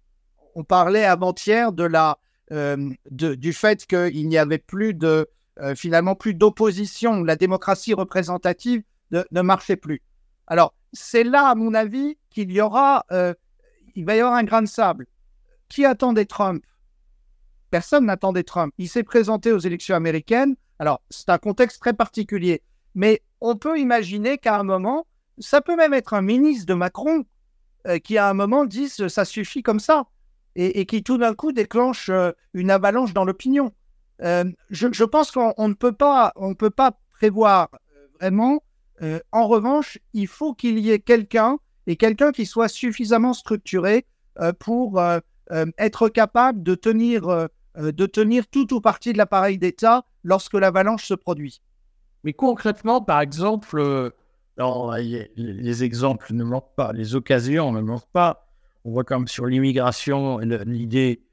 On 0.55 0.63
parlait 0.63 1.05
avant-hier 1.05 1.71
de 1.71 1.83
la, 1.83 2.19
euh, 2.51 2.89
du 3.11 3.53
fait 3.53 3.85
qu'il 3.85 4.27
n'y 4.27 4.37
avait 4.37 4.57
plus 4.57 4.97
euh, 5.03 5.75
finalement, 5.75 6.15
plus 6.15 6.33
d'opposition. 6.33 7.23
La 7.23 7.35
démocratie 7.35 7.93
représentative 7.93 8.81
ne, 9.11 9.41
marchait 9.41 9.75
plus. 9.75 10.01
Alors, 10.47 10.73
c'est 10.93 11.23
là, 11.23 11.49
à 11.49 11.55
mon 11.55 11.73
avis, 11.73 12.17
qu'il 12.29 12.51
y 12.51 12.61
aura, 12.61 13.05
euh, 13.11 13.33
il 13.95 14.05
va 14.05 14.15
y 14.15 14.19
avoir 14.19 14.35
un 14.35 14.43
grain 14.43 14.61
de 14.61 14.67
sable. 14.67 15.05
Qui 15.69 15.85
attendait 15.85 16.25
Trump? 16.25 16.63
Personne 17.69 18.05
n'attendait 18.05 18.43
Trump. 18.43 18.73
Il 18.77 18.89
s'est 18.89 19.03
présenté 19.03 19.51
aux 19.51 19.59
élections 19.59 19.95
américaines. 19.95 20.55
Alors, 20.79 21.01
c'est 21.09 21.29
un 21.29 21.37
contexte 21.37 21.79
très 21.79 21.93
particulier. 21.93 22.63
Mais 22.95 23.21
on 23.39 23.55
peut 23.55 23.79
imaginer 23.79 24.39
qu'à 24.39 24.59
un 24.59 24.63
moment, 24.63 25.05
ça 25.37 25.61
peut 25.61 25.75
même 25.75 25.93
être 25.93 26.13
un 26.13 26.21
ministre 26.21 26.65
de 26.65 26.73
Macron 26.73 27.25
euh, 27.87 27.99
qui, 27.99 28.17
à 28.17 28.27
un 28.27 28.33
moment, 28.33 28.65
dise 28.65 29.07
ça 29.07 29.25
suffit 29.25 29.63
comme 29.63 29.79
ça 29.79 30.05
et, 30.55 30.85
qui, 30.85 31.03
tout 31.03 31.17
d'un 31.17 31.35
coup, 31.35 31.53
déclenche 31.53 32.09
euh, 32.09 32.31
une 32.53 32.71
avalanche 32.71 33.13
dans 33.13 33.23
l'opinion. 33.23 33.71
Euh, 34.21 34.43
je, 34.71 35.03
pense 35.05 35.31
qu'on 35.31 35.67
ne 35.69 35.73
peut 35.73 35.93
pas, 35.93 36.33
on 36.35 36.55
peut 36.55 36.71
pas 36.71 36.99
prévoir 37.11 37.69
vraiment. 38.19 38.63
en 39.31 39.47
revanche, 39.47 39.99
il 40.13 40.27
faut 40.27 40.53
qu'il 40.53 40.79
y 40.79 40.91
ait 40.91 40.99
quelqu'un 40.99 41.59
et 41.87 41.95
quelqu'un 41.95 42.31
qui 42.33 42.45
soit 42.45 42.67
suffisamment 42.67 43.33
structuré 43.33 44.05
pour 44.59 45.01
être 45.77 46.09
capable 46.09 46.63
de 46.63 46.75
tenir, 46.75 47.47
de 47.75 48.05
tenir 48.05 48.47
tout 48.47 48.73
ou 48.73 48.81
partie 48.81 49.13
de 49.13 49.17
l'appareil 49.17 49.57
d'État 49.57 50.05
lorsque 50.23 50.53
l'avalanche 50.53 51.05
se 51.05 51.13
produit. 51.13 51.61
Mais 52.23 52.33
concrètement, 52.33 53.01
par 53.01 53.21
exemple, 53.21 54.13
les 54.57 55.83
exemples 55.83 56.33
ne 56.33 56.43
manquent 56.43 56.75
pas, 56.75 56.93
les 56.93 57.15
occasions 57.15 57.71
ne 57.71 57.81
manquent 57.81 58.11
pas. 58.11 58.47
On 58.85 58.91
voit 58.91 59.03
comme 59.03 59.27
sur 59.27 59.45
l'immigration, 59.45 60.39
l'idée 60.39 61.23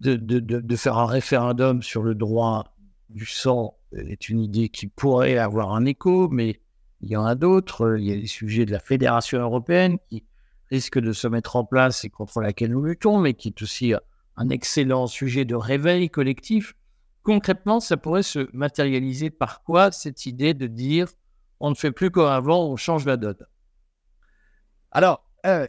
de, 0.00 0.16
de, 0.16 0.76
faire 0.76 0.98
un 0.98 1.06
référendum 1.06 1.82
sur 1.82 2.02
le 2.02 2.14
droit 2.14 2.74
du 3.08 3.26
sang 3.26 3.76
est 3.92 4.28
une 4.28 4.40
idée 4.40 4.68
qui 4.68 4.86
pourrait 4.86 5.38
avoir 5.38 5.74
un 5.74 5.84
écho, 5.84 6.28
mais 6.28 6.60
il 7.00 7.10
y 7.10 7.16
en 7.16 7.24
a 7.24 7.34
d'autres. 7.34 7.96
Il 7.98 8.04
y 8.04 8.12
a 8.12 8.16
les 8.16 8.26
sujets 8.26 8.66
de 8.66 8.72
la 8.72 8.80
Fédération 8.80 9.38
européenne 9.38 9.98
qui 10.10 10.24
risquent 10.70 10.98
de 10.98 11.12
se 11.12 11.28
mettre 11.28 11.56
en 11.56 11.64
place 11.64 12.04
et 12.04 12.10
contre 12.10 12.40
laquelle 12.40 12.70
nous 12.70 12.84
luttons, 12.84 13.18
mais 13.18 13.34
qui 13.34 13.48
est 13.48 13.62
aussi 13.62 13.94
un 14.36 14.48
excellent 14.48 15.06
sujet 15.06 15.44
de 15.44 15.54
réveil 15.54 16.10
collectif. 16.10 16.74
Concrètement, 17.22 17.80
ça 17.80 17.96
pourrait 17.96 18.22
se 18.22 18.48
matérialiser 18.52 19.30
par 19.30 19.62
quoi 19.62 19.92
cette 19.92 20.26
idée 20.26 20.54
de 20.54 20.66
dire 20.66 21.08
on 21.60 21.70
ne 21.70 21.74
fait 21.74 21.92
plus 21.92 22.10
comme 22.10 22.26
avant, 22.26 22.66
on 22.66 22.76
change 22.76 23.06
la 23.06 23.16
donne? 23.16 23.46
Alors, 24.90 25.24
euh, 25.46 25.66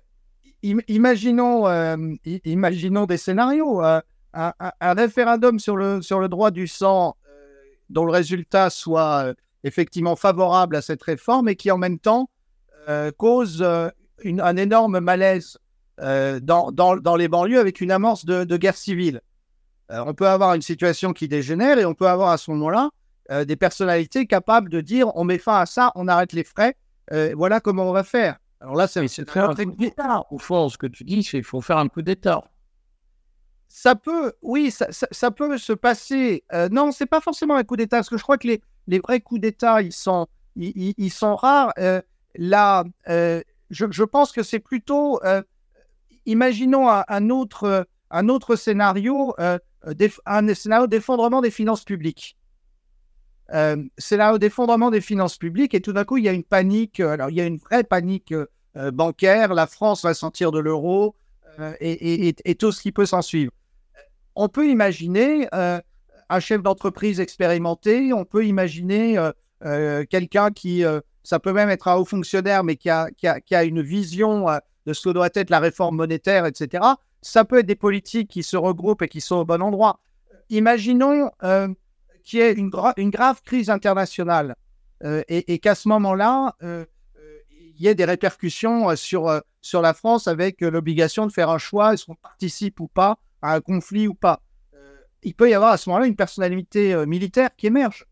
imaginons, 0.62 1.68
euh, 1.68 1.98
imaginons 2.44 3.06
des 3.06 3.18
scénarios. 3.18 3.84
Euh, 3.84 4.02
un, 4.34 4.94
référendum 4.94 5.60
sur 5.60 5.78
le, 5.78 6.02
sur 6.02 6.20
le 6.20 6.28
droit 6.28 6.52
du 6.52 6.68
sang 6.68 7.16
dont 7.90 8.04
le 8.04 8.12
résultat 8.12 8.70
soit 8.70 9.34
effectivement 9.64 10.18
favorable 10.18 10.76
à 10.76 10.82
cette 10.82 11.02
réforme 11.02 11.48
et 11.48 11.56
qui 11.56 11.72
en 11.72 11.78
même 11.78 12.00
temps 12.00 12.30
cause 13.16 13.66
un 14.26 14.58
énorme 14.58 15.00
malaise 15.00 15.58
dans, 15.98 16.72
dans, 16.72 17.16
les 17.16 17.28
banlieues 17.28 17.60
avec 17.60 17.80
une 17.80 17.92
amorce 17.92 18.26
de, 18.26 18.44
de 18.44 18.58
guerre 18.58 18.76
civile. 18.76 19.22
on 19.90 20.14
peut 20.14 20.28
avoir 20.28 20.54
une 20.54 20.62
situation 20.62 21.14
qui 21.14 21.28
dégénère 21.28 21.80
et 21.80 21.86
on 21.86 21.94
peut 21.94 22.08
avoir 22.08 22.32
à 22.32 22.38
ce 22.38 22.52
moment-là 22.52 22.90
euh, 23.32 23.44
des 23.44 23.56
personnalités 23.56 24.28
capables 24.28 24.70
de 24.70 24.82
dire 24.82 25.10
on 25.16 25.24
met 25.24 25.40
fin 25.40 25.60
à 25.60 25.66
ça, 25.66 25.92
on 25.96 26.08
arrête 26.08 26.32
les 26.32 26.44
frais, 26.44 26.76
euh, 27.12 27.34
voilà 27.36 27.60
comment 27.60 27.90
on 27.90 27.92
va 27.92 28.04
faire. 28.04 28.38
Alors 28.62 28.76
là, 28.76 28.88
c'est 28.88 29.26
très 29.26 29.40
un 29.40 29.56
coup 29.56 29.72
d'État. 29.72 30.24
Au 30.30 30.38
fond, 30.38 30.70
ce 30.70 30.78
que 30.78 30.86
tu 30.86 31.04
dis, 31.04 31.24
c'est 31.24 31.38
qu'il 31.38 31.44
faut 31.44 31.62
faire 31.62 31.80
un 31.80 31.88
coup 31.88 32.04
d'État. 32.04 32.44
Ça 33.68 33.96
peut, 33.96 34.34
oui, 34.44 34.70
ça, 34.70 34.88
ça, 34.92 35.32
peut 35.32 35.58
se 35.58 35.74
passer. 35.74 36.44
Euh, 36.54 36.70
non, 36.70 36.92
c'est 36.92 37.08
pas 37.08 37.20
forcément 37.20 37.56
un 37.56 37.64
coup 37.64 37.76
d'État, 37.76 37.98
parce 37.98 38.10
que 38.10 38.18
je 38.18 38.22
crois 38.22 38.38
que 38.38 38.48
les, 38.48 38.62
les 38.86 39.00
vrais 39.00 39.22
coups 39.22 39.42
d'État, 39.42 39.82
ils 39.82 39.92
sont, 39.92 40.28
ils, 40.56 40.94
ils 40.98 41.12
sont 41.12 41.36
rares. 41.36 41.74
là, 42.36 42.84
je, 43.70 44.04
pense 44.04 44.32
que 44.32 44.44
c'est 44.44 44.60
plutôt, 44.60 45.20
imaginons 46.26 46.90
un, 46.90 47.30
autre, 47.30 47.88
un 48.12 48.30
autre 48.30 48.56
scénario, 48.56 49.36
un 49.38 50.54
scénario 50.54 50.88
d'effondrement 50.88 51.42
des 51.42 51.52
finances 51.52 51.84
publiques. 51.84 52.38
Euh, 53.54 53.78
au 54.34 54.38
défendement 54.40 54.90
des 54.90 55.02
finances 55.02 55.38
publiques 55.38 55.76
et 55.76 55.82
tout 55.82 55.94
d'un 55.94 56.04
coup, 56.04 56.18
il 56.18 56.24
y 56.24 56.30
a 56.30 56.32
une 56.32 56.44
panique. 56.44 57.00
Euh, 57.00 57.12
alors, 57.12 57.30
il 57.30 57.36
y 57.36 57.42
a 57.42 57.46
une 57.46 57.58
vraie 57.58 57.84
panique 57.84 58.34
euh, 58.34 58.92
bancaire. 58.92 59.54
La 59.54 59.68
France 59.68 60.04
va 60.04 60.14
sortir 60.14 60.52
de 60.52 60.60
l'euro 60.60 61.16
et, 61.80 62.36
et, 62.44 62.56
tout 62.56 62.74
ce 62.74 62.82
qui 62.82 62.92
peut 62.92 63.06
s'en 63.06 63.22
suivre. 63.22 63.54
On 64.36 64.50
peut 64.50 64.68
imaginer 64.68 65.48
un 65.54 66.40
chef 66.42 66.62
d'entreprise 66.62 67.22
expérimenté. 67.22 68.12
On 68.12 68.26
peut 68.26 68.46
imaginer 68.46 69.18
quelqu'un 70.10 70.52
qui, 70.52 70.84
ça 71.26 71.40
peut 71.40 71.54
même 71.54 71.70
être 71.70 71.88
un 71.88 71.96
haut 71.96 72.06
fonctionnaire, 72.06 72.64
mais 72.64 72.76
qui 72.76 72.90
a, 72.90 73.10
qui 73.12 73.28
a, 73.28 73.42
qui 73.42 73.56
a 73.56 73.64
une 73.64 73.82
vision 73.82 74.48
de 74.86 74.94
ce 74.94 75.10
que 75.10 75.14
doit 75.14 75.30
être 75.34 75.50
la 75.50 75.60
réforme 75.60 75.98
monétaire, 75.98 76.46
etc. 76.46 76.84
Ça 77.22 77.44
peut 77.44 77.60
être 77.60 77.66
des 77.66 77.76
politiques 77.76 78.30
qui 78.30 78.44
se 78.44 78.56
regroupent 78.56 79.02
et 79.02 79.08
qui 79.08 79.22
sont 79.22 79.38
au 79.38 79.46
bon 79.46 79.62
endroit. 79.62 80.00
Imaginons 80.50 81.32
qui 82.24 82.40
est 82.40 82.54
une, 82.54 82.72
une 82.98 83.10
grave 83.10 83.42
crise 83.44 83.70
internationale 83.70 84.56
euh, 85.04 85.24
et, 85.28 85.60
qu'à 85.60 85.76
ce 85.76 85.88
moment-là, 85.90 86.56
euh, 86.64 86.86
euh, 87.18 87.38
il 87.52 87.82
y 87.82 87.88
ait 87.88 87.96
des 87.96 88.06
répercussions 88.06 88.96
sur, 88.96 89.42
sur 89.62 89.82
la 89.82 89.94
France 89.94 90.28
avec 90.28 90.62
l'obligation 90.62 91.28
de 91.28 91.32
faire 91.32 91.50
un 91.50 91.58
choix, 91.58 91.94
est-ce 91.94 92.06
qu'on 92.06 92.16
participe 92.16 92.80
ou 92.80 92.88
pas 92.88 93.18
à 93.42 93.54
un 93.54 93.62
conflit 93.62 94.08
ou 94.08 94.16
pas. 94.16 94.42
il 95.22 95.36
peut 95.36 95.50
y 95.50 95.54
avoir 95.54 95.72
à 95.72 95.78
ce 95.78 95.90
moment-là 95.90 96.08
une 96.08 96.16
personnalité 96.16 97.06
militaire 97.06 97.50
qui 97.56 97.68
émerge. 97.68 98.08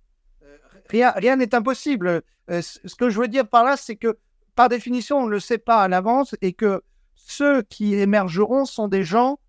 rien 0.92 1.36
n'est 1.36 1.56
impossible. 1.56 2.22
Ce 2.50 2.96
que 2.96 3.10
je 3.10 3.20
veux 3.20 3.28
dire 3.28 3.48
par 3.48 3.64
là, 3.64 3.78
c'est 3.78 3.96
que 3.96 4.18
par 4.56 4.70
définition, 4.70 5.20
on 5.20 5.26
ne 5.26 5.32
le 5.32 5.40
sait 5.40 5.58
pas 5.58 5.82
à 5.82 5.88
l'avance 5.88 6.36
et 6.42 6.54
que 6.54 6.82
ceux 7.16 7.62
qui 7.64 7.96
émergeront 7.96 8.66
sont 8.66 8.88
des 8.88 9.04
gens 9.04 9.40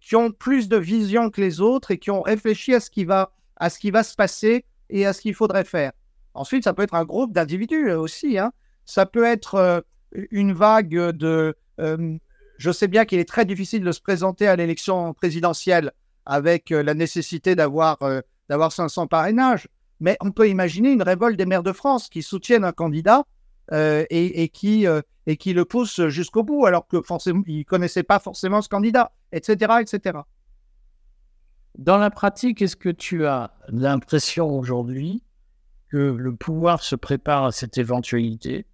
qui 0.00 0.16
ont 0.16 0.30
plus 0.30 0.68
de 0.68 0.76
vision 0.76 1.30
que 1.30 1.40
les 1.40 1.60
autres 1.60 1.90
et 1.90 1.98
qui 1.98 2.10
ont 2.10 2.22
réfléchi 2.22 2.74
à 2.74 2.80
ce 2.80 2.90
qui 2.90 3.04
va 3.04 3.32
se 3.58 4.14
passer 4.14 4.64
et 4.90 5.06
à 5.06 5.12
ce 5.12 5.20
qu'il 5.20 5.34
faudrait 5.34 5.64
faire. 5.64 5.92
Ensuite, 6.34 6.64
ça 6.64 6.72
peut 6.72 6.82
être 6.82 6.94
un 6.94 7.04
groupe 7.04 7.32
d'individus 7.32 7.90
euh, 7.90 7.98
aussi. 7.98 8.38
Hein. 8.38 8.52
Ça 8.86 9.06
peut 9.06 9.24
être 9.24 9.54
euh, 9.56 9.80
une 10.30 10.52
vague 10.52 11.10
de... 11.10 11.54
Euh, 11.80 12.16
je 12.58 12.70
sais 12.70 12.88
bien 12.88 13.04
qu'il 13.04 13.18
est 13.18 13.28
très 13.28 13.44
difficile 13.44 13.82
de 13.82 13.92
se 13.92 14.00
présenter 14.00 14.46
à 14.46 14.56
l'élection 14.56 15.14
présidentielle 15.14 15.92
avec 16.26 16.70
la 16.70 16.94
nécessité 16.94 17.56
d'avoir 17.56 17.98
d'avoir 18.48 18.70
500 18.70 19.08
parrainages, 19.08 19.66
mais 20.02 20.16
on 20.20 20.32
peut 20.32 20.48
imaginer 20.48 20.92
une 20.92 21.02
révolte 21.02 21.38
des 21.38 21.46
maires 21.46 21.62
de 21.62 21.72
France 21.72 22.08
qui 22.08 22.22
soutiennent 22.22 22.64
un 22.64 22.72
candidat 22.72 23.24
et, 23.70 24.50
qui, 24.52 24.86
et 25.26 25.36
qui 25.38 25.54
le 25.54 25.64
poussent 25.64 26.08
jusqu'au 26.08 26.42
bout, 26.42 26.66
alors 26.66 26.86
que 26.86 27.00
forcément, 27.00 27.42
ils 27.46 27.60
ne 27.60 27.62
connaissaient 27.62 28.02
pas 28.02 28.18
forcément 28.18 28.60
ce 28.60 28.68
candidat, 28.68 29.12
etc., 29.32 29.74
etc. 29.80 30.18
Dans 31.78 31.96
la 31.96 32.10
pratique, 32.10 32.60
est-ce 32.60 32.76
que 32.76 32.90
tu 32.90 33.24
as 33.26 33.54
l'impression 33.68 34.50
aujourd'hui 34.50 35.22
que 35.90 35.96
le 35.96 36.34
pouvoir 36.34 36.82
se 36.82 36.96
prépare 36.96 37.44
à 37.44 37.52
cette 37.52 37.78
éventualité 37.78 38.66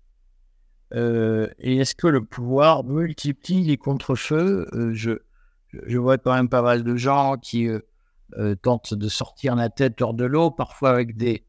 euh, 0.94 1.48
Et 1.58 1.76
est-ce 1.76 1.94
que 1.94 2.08
le 2.08 2.24
pouvoir 2.24 2.84
multiplie 2.84 3.62
les 3.62 3.76
contre-feux? 3.76 4.66
Euh, 4.72 4.94
je 4.94 5.98
vois 5.98 6.18
quand 6.18 6.34
même 6.34 6.48
pas 6.48 6.62
mal 6.62 6.82
de 6.82 6.96
gens 6.96 7.36
qui 7.36 7.68
euh, 8.36 8.54
tentent 8.54 8.94
de 8.94 9.08
sortir 9.08 9.56
la 9.56 9.70
tête 9.70 10.00
hors 10.02 10.14
de 10.14 10.24
l'eau, 10.24 10.50
parfois 10.50 10.90
avec 10.90 11.16
des, 11.16 11.44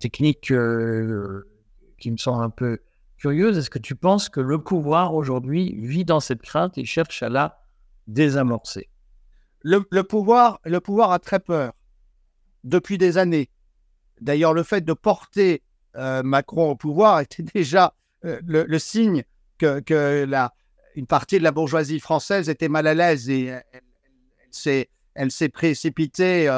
techniques 0.00 0.52
qui 1.98 2.10
me 2.10 2.16
semblent 2.16 2.42
un 2.42 2.50
peu 2.50 2.80
curieuses. 3.16 3.58
Est-ce 3.58 3.70
que 3.70 3.78
tu 3.78 3.94
penses 3.94 4.28
que 4.28 4.40
le 4.40 4.58
pouvoir 4.58 5.14
aujourd'hui 5.14 5.74
vit 5.78 6.04
dans 6.04 6.20
cette 6.20 6.42
crainte 6.42 6.78
et 6.78 6.84
cherche 6.84 7.22
à 7.22 7.28
la 7.28 7.60
désamorcer? 8.06 8.88
Le, 9.62 10.02
pouvoir, 10.02 10.60
le 10.64 10.80
pouvoir 10.80 11.12
a 11.12 11.18
très 11.18 11.40
peur 11.40 11.74
depuis 12.64 12.98
des 12.98 13.18
années. 13.18 13.50
D'ailleurs, 14.20 14.54
le 14.54 14.62
fait 14.62 14.80
de 14.80 14.92
porter 14.92 15.62
euh, 15.96 16.22
Macron 16.22 16.70
au 16.70 16.76
pouvoir 16.76 17.20
était 17.20 17.42
déjà 17.42 17.94
euh, 18.24 18.40
le, 18.44 18.78
signe 18.78 19.24
que, 19.58 19.80
que 19.80 20.24
la, 20.24 20.54
une 20.94 21.06
partie 21.06 21.38
de 21.38 21.44
la 21.44 21.52
bourgeoisie 21.52 22.00
française 22.00 22.48
était 22.48 22.68
mal 22.68 22.86
à 22.86 22.94
l'aise 22.94 23.28
et 23.28 23.46
elle 23.46 23.62
s'est 24.50 24.88
précipitée 25.52 26.48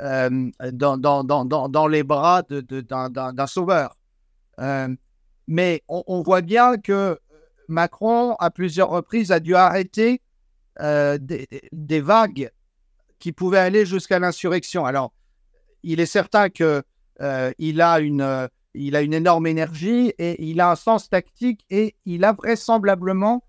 euh, 0.00 0.30
dans, 0.72 0.96
dans, 0.98 1.86
les 1.88 2.02
bras 2.02 2.42
d'un 2.42 3.46
sauveur. 3.46 3.96
mais 5.46 5.82
on, 5.88 6.22
voit 6.22 6.40
bien 6.40 6.76
que 6.76 7.18
Macron, 7.68 8.34
à 8.38 8.50
plusieurs 8.50 8.90
reprises, 8.90 9.30
a 9.30 9.40
dû 9.40 9.54
arrêter 9.54 10.22
des, 10.78 12.00
vagues 12.00 12.50
qui 13.18 13.32
pouvaient 13.32 13.58
aller 13.58 13.84
jusqu'à 13.84 14.18
l'insurrection. 14.18 14.86
Alors, 14.86 15.12
il 15.82 16.00
est 16.00 16.06
certain 16.06 16.48
que 16.48 16.82
il 17.58 17.80
a 17.80 18.00
une 18.00 18.48
il 18.74 18.96
a 18.96 19.02
une 19.02 19.14
énorme 19.14 19.46
énergie 19.46 20.12
et 20.18 20.42
il 20.44 20.60
a 20.60 20.70
un 20.70 20.76
sens 20.76 21.08
tactique 21.08 21.64
et 21.70 21.96
il 22.04 22.24
a 22.24 22.32
vraisemblablement, 22.32 23.44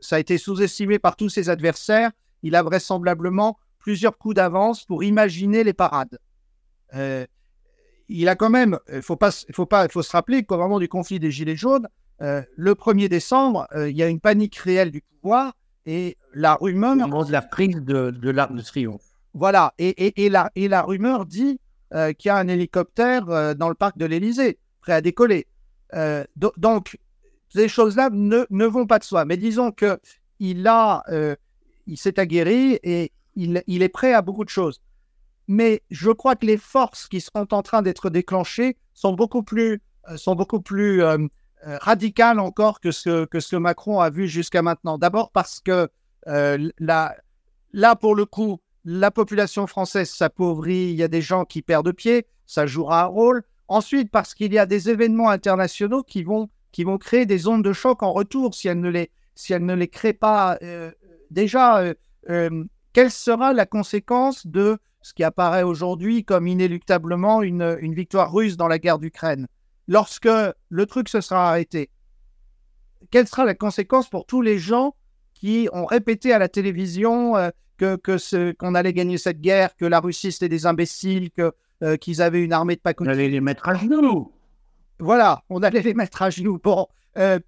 ça 0.00 0.16
a 0.16 0.18
été 0.18 0.38
sous-estimé 0.38 0.98
par 0.98 1.16
tous 1.16 1.28
ses 1.28 1.48
adversaires, 1.48 2.12
il 2.42 2.54
a 2.54 2.62
vraisemblablement 2.62 3.58
plusieurs 3.80 4.16
coups 4.16 4.36
d'avance 4.36 4.84
pour 4.84 5.02
imaginer 5.02 5.64
les 5.64 5.72
parades. 5.72 6.18
Euh, 6.94 7.26
il 8.08 8.28
a 8.28 8.36
quand 8.36 8.50
même, 8.50 8.78
il 8.92 9.02
faut 9.02 9.16
pas, 9.16 9.30
faut 9.52 9.66
pas, 9.66 9.88
faut 9.88 10.02
se 10.02 10.12
rappeler 10.12 10.44
qu'au 10.44 10.56
moment 10.56 10.78
du 10.78 10.88
conflit 10.88 11.18
des 11.18 11.30
Gilets 11.30 11.56
jaunes, 11.56 11.88
euh, 12.22 12.42
le 12.56 12.74
1er 12.74 13.08
décembre, 13.08 13.66
euh, 13.74 13.88
il 13.90 13.96
y 13.96 14.02
a 14.02 14.08
une 14.08 14.20
panique 14.20 14.56
réelle 14.56 14.90
du 14.90 15.00
pouvoir 15.00 15.54
et 15.86 16.16
la 16.34 16.54
rumeur. 16.54 16.92
Au 16.92 17.08
moment 17.08 17.24
de 17.24 17.32
la 17.32 17.42
prise 17.42 17.76
de, 17.76 18.10
de 18.10 18.30
l'arc 18.30 18.54
de 18.54 18.62
triomphe. 18.62 19.02
Voilà, 19.32 19.74
et, 19.78 19.88
et, 19.88 20.26
et, 20.26 20.28
la, 20.28 20.50
et 20.56 20.68
la 20.68 20.82
rumeur 20.82 21.24
dit 21.24 21.60
euh, 21.94 22.12
qu'il 22.12 22.28
y 22.28 22.32
a 22.32 22.36
un 22.36 22.48
hélicoptère 22.48 23.28
euh, 23.30 23.54
dans 23.54 23.68
le 23.68 23.74
parc 23.74 23.96
de 23.96 24.06
l'Élysée, 24.06 24.58
prêt 24.80 24.92
à 24.92 25.00
décoller. 25.00 25.46
Euh, 25.94 26.24
donc, 26.56 26.98
ces 27.48 27.68
choses-là 27.68 28.10
ne, 28.12 28.44
ne, 28.50 28.66
vont 28.66 28.86
pas 28.86 28.98
de 28.98 29.04
soi. 29.04 29.24
Mais 29.24 29.36
disons 29.36 29.72
que 29.72 29.98
il 30.38 30.66
a, 30.66 31.04
il 31.86 31.98
s'est 31.98 32.18
aguerri 32.18 32.78
et 32.82 33.12
il, 33.66 33.82
est 33.82 33.88
prêt 33.88 34.12
à 34.12 34.22
beaucoup 34.22 34.44
de 34.44 34.50
choses. 34.50 34.80
Mais 35.48 35.82
je 35.90 36.10
crois 36.10 36.36
que 36.36 36.46
les 36.46 36.56
forces 36.56 37.08
qui 37.08 37.20
sont 37.20 37.52
en 37.52 37.62
train 37.62 37.82
d'être 37.82 38.10
déclenchées 38.10 38.76
sont 38.94 39.14
beaucoup 39.14 39.42
plus, 39.42 39.82
sont 40.16 40.34
beaucoup 40.34 40.60
plus 40.60 41.02
radicales 41.64 42.38
encore 42.38 42.80
que 42.80 42.92
ce 42.92 43.24
que 43.24 43.56
Macron 43.56 44.00
a 44.00 44.10
vu 44.10 44.28
jusqu'à 44.28 44.62
maintenant. 44.62 44.98
D'abord 44.98 45.30
parce 45.32 45.60
que 45.60 45.88
là, 46.26 47.16
là, 47.72 47.96
pour 47.96 48.14
le 48.14 48.26
coup, 48.26 48.60
la 48.84 49.10
population 49.10 49.66
française 49.66 50.10
s'appauvrit, 50.10 50.90
il 50.90 50.96
y 50.96 51.02
a 51.02 51.08
des 51.08 51.22
gens 51.22 51.44
qui 51.44 51.62
perdent 51.62 51.92
pied, 51.92 52.26
ça 52.46 52.66
jouera 52.66 53.04
un 53.04 53.06
rôle. 53.06 53.42
Ensuite, 53.68 54.10
parce 54.10 54.34
qu'il 54.34 54.52
y 54.52 54.58
a 54.58 54.66
des 54.66 54.90
événements 54.90 55.30
internationaux 55.30 56.02
qui 56.02 56.24
vont, 56.24 56.48
qui 56.72 56.82
vont 56.82 56.98
créer 56.98 57.26
des 57.26 57.46
ondes 57.46 57.62
de 57.62 57.72
choc 57.72 58.02
en 58.02 58.12
retour 58.12 58.54
si 58.54 58.66
elles 58.68 58.80
ne 58.80 58.88
les, 58.88 59.10
si 59.36 59.52
elles 59.52 59.64
ne 59.64 59.74
les 59.74 59.88
créent 59.88 60.12
pas. 60.12 60.58
Euh, 60.62 60.90
déjà, 61.30 61.78
euh, 61.78 61.94
euh, 62.28 62.64
quelle 62.92 63.10
sera 63.10 63.52
la 63.52 63.66
conséquence 63.66 64.46
de 64.46 64.78
ce 65.02 65.14
qui 65.14 65.24
apparaît 65.24 65.62
aujourd'hui 65.62 66.24
comme 66.24 66.46
inéluctablement 66.46 67.42
une, 67.42 67.78
une 67.80 67.94
victoire 67.94 68.32
russe 68.32 68.56
dans 68.56 68.68
la 68.68 68.78
guerre 68.78 68.98
d'Ukraine? 68.98 69.46
Lorsque 69.88 70.28
le 70.68 70.86
truc 70.86 71.08
se 71.08 71.20
sera 71.20 71.48
arrêté, 71.48 71.90
quelle 73.10 73.26
sera 73.26 73.44
la 73.44 73.54
conséquence 73.54 74.08
pour 74.08 74.26
tous 74.26 74.42
les 74.42 74.58
gens 74.58 74.94
qui 75.34 75.68
ont 75.72 75.86
répété 75.86 76.32
à 76.32 76.38
la 76.38 76.48
télévision 76.48 77.34
que, 77.80 77.96
que 77.96 78.52
qu'on 78.52 78.74
allait 78.74 78.92
gagner 78.92 79.18
cette 79.18 79.40
guerre, 79.40 79.74
que 79.74 79.86
la 79.86 80.00
Russie 80.00 80.32
c'était 80.32 80.48
des 80.50 80.66
imbéciles, 80.66 81.30
que, 81.30 81.52
euh, 81.82 81.96
qu'ils 81.96 82.20
avaient 82.20 82.42
une 82.42 82.52
armée 82.52 82.76
de 82.76 82.80
pas 82.80 82.92
On 82.98 83.06
allait 83.06 83.28
les 83.28 83.40
mettre 83.40 83.68
à 83.68 83.74
genoux. 83.74 84.32
Voilà, 84.98 85.42
on 85.48 85.62
allait 85.62 85.80
les 85.80 85.94
mettre 85.94 86.20
à 86.20 86.28
genoux. 86.28 86.60
Bon, 86.62 86.86
euh, 87.16 87.38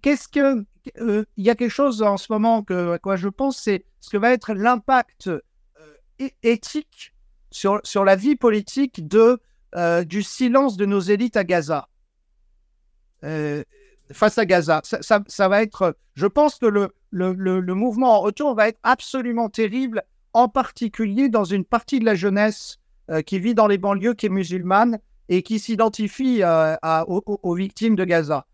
qu'est-ce 0.00 0.28
que. 0.28 0.64
Euh, 0.98 1.24
il 1.36 1.44
y 1.44 1.50
a 1.50 1.54
quelque 1.54 1.70
chose 1.70 2.02
en 2.02 2.16
ce 2.16 2.32
moment 2.32 2.62
que, 2.62 2.92
à 2.92 2.98
quoi 2.98 3.16
je 3.16 3.28
pense, 3.28 3.56
c'est 3.56 3.84
ce 4.00 4.10
que 4.10 4.16
va 4.16 4.32
être 4.32 4.54
l'impact 4.54 5.30
éthique 6.42 7.14
sur, 7.50 7.80
sur 7.84 8.04
la 8.04 8.16
vie 8.16 8.36
politique 8.36 9.08
de, 9.08 9.40
du 10.04 10.22
silence 10.22 10.76
de 10.76 10.86
nos 10.86 11.00
élites 11.00 11.36
à 11.36 11.44
Gaza 11.44 11.88
face 14.12 14.38
à 14.38 14.46
Gaza. 14.46 14.80
Ça, 14.84 15.22
ça, 15.26 15.48
va 15.48 15.62
être, 15.62 15.96
je 16.14 16.26
pense 16.26 16.56
que 16.56 16.66
le, 16.66 16.90
le, 17.10 17.32
le, 17.60 17.74
mouvement 17.74 18.16
en 18.16 18.20
retour 18.20 18.54
va 18.54 18.68
être 18.68 18.78
absolument 18.82 19.48
terrible, 19.48 20.02
en 20.32 20.48
particulier 20.48 21.28
dans 21.28 21.44
une 21.44 21.64
partie 21.64 22.00
de 22.00 22.04
la 22.04 22.14
jeunesse 22.14 22.78
euh, 23.10 23.22
qui 23.22 23.38
vit 23.38 23.54
dans 23.54 23.66
les 23.66 23.78
banlieues, 23.78 24.14
qui 24.14 24.26
est 24.26 24.30
musulmane 24.30 24.98
et 25.28 25.42
qui 25.42 25.58
s'identifie 25.58 26.42
euh, 26.42 26.76
aux, 27.06 27.54
victimes 27.54 27.96
de 27.96 28.04
Gaza. 28.04 28.46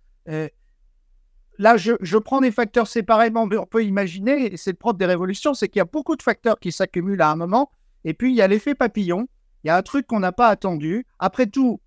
Euh, 1.60 1.62
là, 1.62 1.76
je, 1.76 2.16
prends 2.18 2.40
des 2.40 2.50
facteurs 2.50 2.86
séparément, 2.86 3.46
mais 3.46 3.56
on 3.56 3.66
peut 3.66 3.84
imaginer, 3.84 4.52
et 4.52 4.56
c'est 4.56 4.72
le 4.72 4.76
propre 4.76 4.98
des 4.98 5.06
révolutions, 5.06 5.54
c'est 5.54 5.68
qu'il 5.68 5.78
y 5.78 5.82
a 5.82 5.86
beaucoup 5.86 6.16
de 6.16 6.22
facteurs 6.22 6.58
qui 6.58 6.72
s'accumulent 6.72 7.22
à 7.22 7.30
un 7.30 7.36
moment, 7.36 7.70
et 8.04 8.14
puis 8.14 8.32
il 8.32 8.36
y 8.36 8.42
a 8.42 8.48
l'effet 8.48 8.74
papillon, 8.74 9.28
il 9.64 9.68
y 9.68 9.70
a 9.70 9.76
un 9.76 9.82
truc 9.82 10.06
qu'on 10.06 10.20
n'a 10.20 10.32
pas 10.32 10.48
attendu. 10.48 11.06
Après 11.18 11.46
tout, 11.46 11.80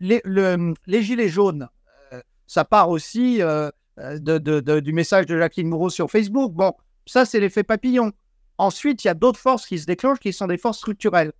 les, 0.00 0.20
le, 0.24 0.74
les 0.86 1.02
gilets 1.02 1.28
jaunes, 1.28 1.68
ça 2.52 2.66
part 2.66 2.90
aussi 2.90 3.40
euh, 3.40 3.70
euh, 3.98 4.80
du 4.80 4.92
message 4.92 5.24
de 5.24 5.38
Jacqueline 5.38 5.68
Moreau 5.68 5.88
sur 5.88 6.10
Facebook. 6.10 6.52
Bon, 6.52 6.74
ça, 7.06 7.24
c'est 7.24 7.40
l'effet 7.40 7.62
papillon. 7.62 8.12
Ensuite, 8.58 9.04
il 9.04 9.06
y 9.06 9.10
a 9.10 9.14
d'autres 9.14 9.40
forces 9.40 9.66
qui 9.66 9.78
se 9.78 9.86
déclenchent 9.86 10.18
qui 10.18 10.34
sont 10.34 10.46
des 10.46 10.58
forces 10.58 10.76
structurelles. 10.76 11.32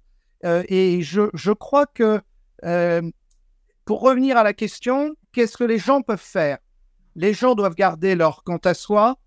Euh, 0.46 0.62
et 0.68 1.02
je, 1.02 1.52
crois 1.52 1.84
que, 1.84 2.22
pour 3.84 4.00
revenir 4.00 4.38
à 4.38 4.42
la 4.42 4.54
question, 4.54 5.14
qu'est-ce 5.32 5.58
que 5.58 5.64
les 5.64 5.76
gens 5.76 6.00
peuvent 6.00 6.18
faire? 6.18 6.56
Les 7.14 7.34
gens 7.34 7.54
doivent 7.54 7.74
garder 7.74 8.14
leur 8.14 8.44
quant 8.44 8.60
à 8.64 8.74
soi, 8.74 9.18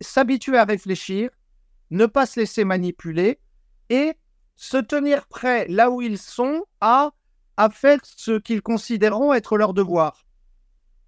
s'habituer 0.00 0.58
à 0.58 0.64
réfléchir, 0.64 1.30
ne 1.90 2.06
pas 2.06 2.26
se 2.26 2.40
laisser 2.40 2.64
manipuler 2.64 3.38
et 3.90 4.14
se 4.56 4.76
tenir 4.76 5.26
prêt 5.26 5.66
là 5.68 5.90
où 5.90 6.00
ils 6.00 6.18
sont 6.18 6.64
à 6.80 7.10
à 7.56 7.70
faire 7.70 7.98
ce 8.02 8.38
qu'ils 8.38 8.62
considéreront 8.62 9.32
être 9.32 9.56
leur 9.56 9.74
devoir. 9.74 10.24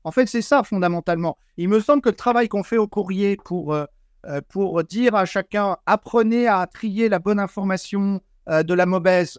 En 0.04 0.12
fait, 0.12 0.26
c'est 0.26 0.42
ça 0.42 0.62
fondamentalement. 0.62 1.36
Il 1.56 1.68
me 1.68 1.80
semble 1.80 2.02
que 2.02 2.08
le 2.10 2.16
travail 2.16 2.48
qu'on 2.48 2.62
fait 2.62 2.76
au 2.76 2.86
courrier 2.86 3.36
pour, 3.36 3.74
euh, 3.74 3.84
euh, 4.26 4.40
pour 4.48 4.84
dire 4.84 5.14
à 5.14 5.24
chacun 5.24 5.76
apprenez 5.86 6.46
à 6.46 6.66
trier 6.66 7.08
la 7.08 7.18
bonne 7.18 7.40
information 7.40 8.20
euh, 8.48 8.62
de 8.62 8.74
la 8.74 8.86
mauvaise, 8.86 9.38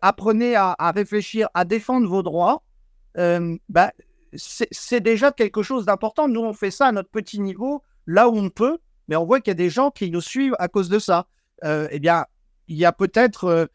apprenez 0.00 0.56
à, 0.56 0.74
réfléchir, 0.94 1.48
à 1.52 1.66
défendre 1.66 2.08
vos 2.08 2.22
droits, 2.22 2.62
bah, 3.68 3.92
c'est 4.36 5.00
déjà 5.00 5.32
quelque 5.32 5.62
chose 5.62 5.86
d'important. 5.86 6.28
Nous, 6.28 6.40
on 6.40 6.52
fait 6.52 6.70
ça 6.70 6.86
à 6.86 6.92
notre 6.92 7.10
petit 7.10 7.40
niveau, 7.40 7.82
là 8.06 8.28
où 8.28 8.36
on 8.36 8.50
peut, 8.50 8.78
mais 9.08 9.16
on 9.16 9.24
voit 9.24 9.40
qu'il 9.40 9.50
y 9.50 9.52
a 9.52 9.54
des 9.54 9.70
gens 9.70 9.90
qui 9.90 10.10
nous 10.10 10.20
suivent 10.20 10.56
à 10.58 10.68
cause 10.68 10.88
de 10.88 10.98
ça. 10.98 11.26
eh 11.64 11.98
bien, 11.98 12.24
il 12.68 12.76
y 12.76 12.84
a 12.84 12.92
peut-être 12.92 13.68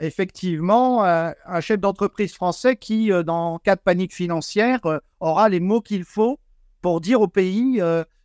effectivement 0.00 1.04
euh, 1.04 1.30
un 1.46 1.60
chef 1.60 1.78
d'entreprise 1.78 2.34
français 2.34 2.76
qui, 2.76 3.12
euh, 3.12 3.22
dans 3.22 3.58
cas 3.58 3.76
de 3.76 3.80
panique 3.80 4.14
financière, 4.14 4.84
euh, 4.86 4.98
aura 5.20 5.48
les 5.48 5.60
mots 5.60 5.80
qu'il 5.80 6.04
faut 6.04 6.38
pour 6.80 7.00
dire 7.00 7.20
au 7.20 7.28
pays 7.28 7.80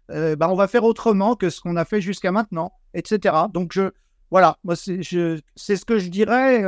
bah, 0.07 0.49
on 0.49 0.55
va 0.55 0.67
faire 0.67 0.83
autrement 0.83 1.35
que 1.35 1.49
ce 1.49 1.59
qu'on 1.59 1.75
a 1.75 1.83
fait 1.83 1.99
jusqu'à 1.99 2.31
maintenant, 2.31 2.71
etc. 2.93 3.35
Donc, 3.51 3.73
je, 3.73 3.89
voilà, 4.31 4.57
c'est 4.75 5.01
ce 5.03 5.85
que 5.85 5.97
je 5.97 6.07
dirais 6.09 6.63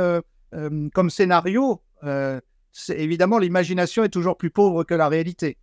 comme 0.50 1.08
scénario. 1.08 1.80
Évidemment, 2.88 3.38
l'imagination 3.38 4.04
est 4.04 4.08
toujours 4.08 4.36
plus 4.36 4.50
pauvre 4.50 4.84
que 4.84 4.94
la 4.94 5.08
réalité. 5.08 5.56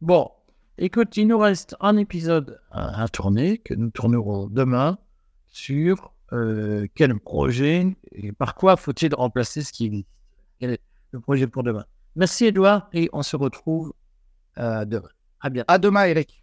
Bon, 0.00 0.30
écoute, 0.78 1.16
il 1.16 1.28
nous 1.28 1.38
reste 1.38 1.76
un 1.80 1.96
épisode 1.96 2.60
à 2.70 3.06
tourner 3.08 3.58
que 3.58 3.74
nous 3.74 3.90
tournerons 3.90 4.46
demain 4.46 4.98
sur 5.48 6.12
euh, 6.32 6.86
quel 6.94 7.18
projet 7.18 7.94
et 8.12 8.32
par 8.32 8.54
quoi 8.54 8.76
faut-il 8.76 9.14
remplacer 9.14 9.62
ce 9.62 9.72
qui 9.72 9.86
existe? 9.86 10.08
Quel 10.58 10.70
est 10.70 10.80
le 11.10 11.20
projet 11.20 11.46
pour 11.46 11.62
demain? 11.62 11.84
Merci 12.16 12.46
Edouard 12.46 12.88
et 12.92 13.10
on 13.12 13.22
se 13.22 13.36
retrouve 13.36 13.92
euh, 14.58 14.84
demain. 14.84 15.08
À 15.40 15.50
bientôt. 15.50 15.72
À 15.72 15.78
demain 15.78 16.04
Eric. 16.04 16.42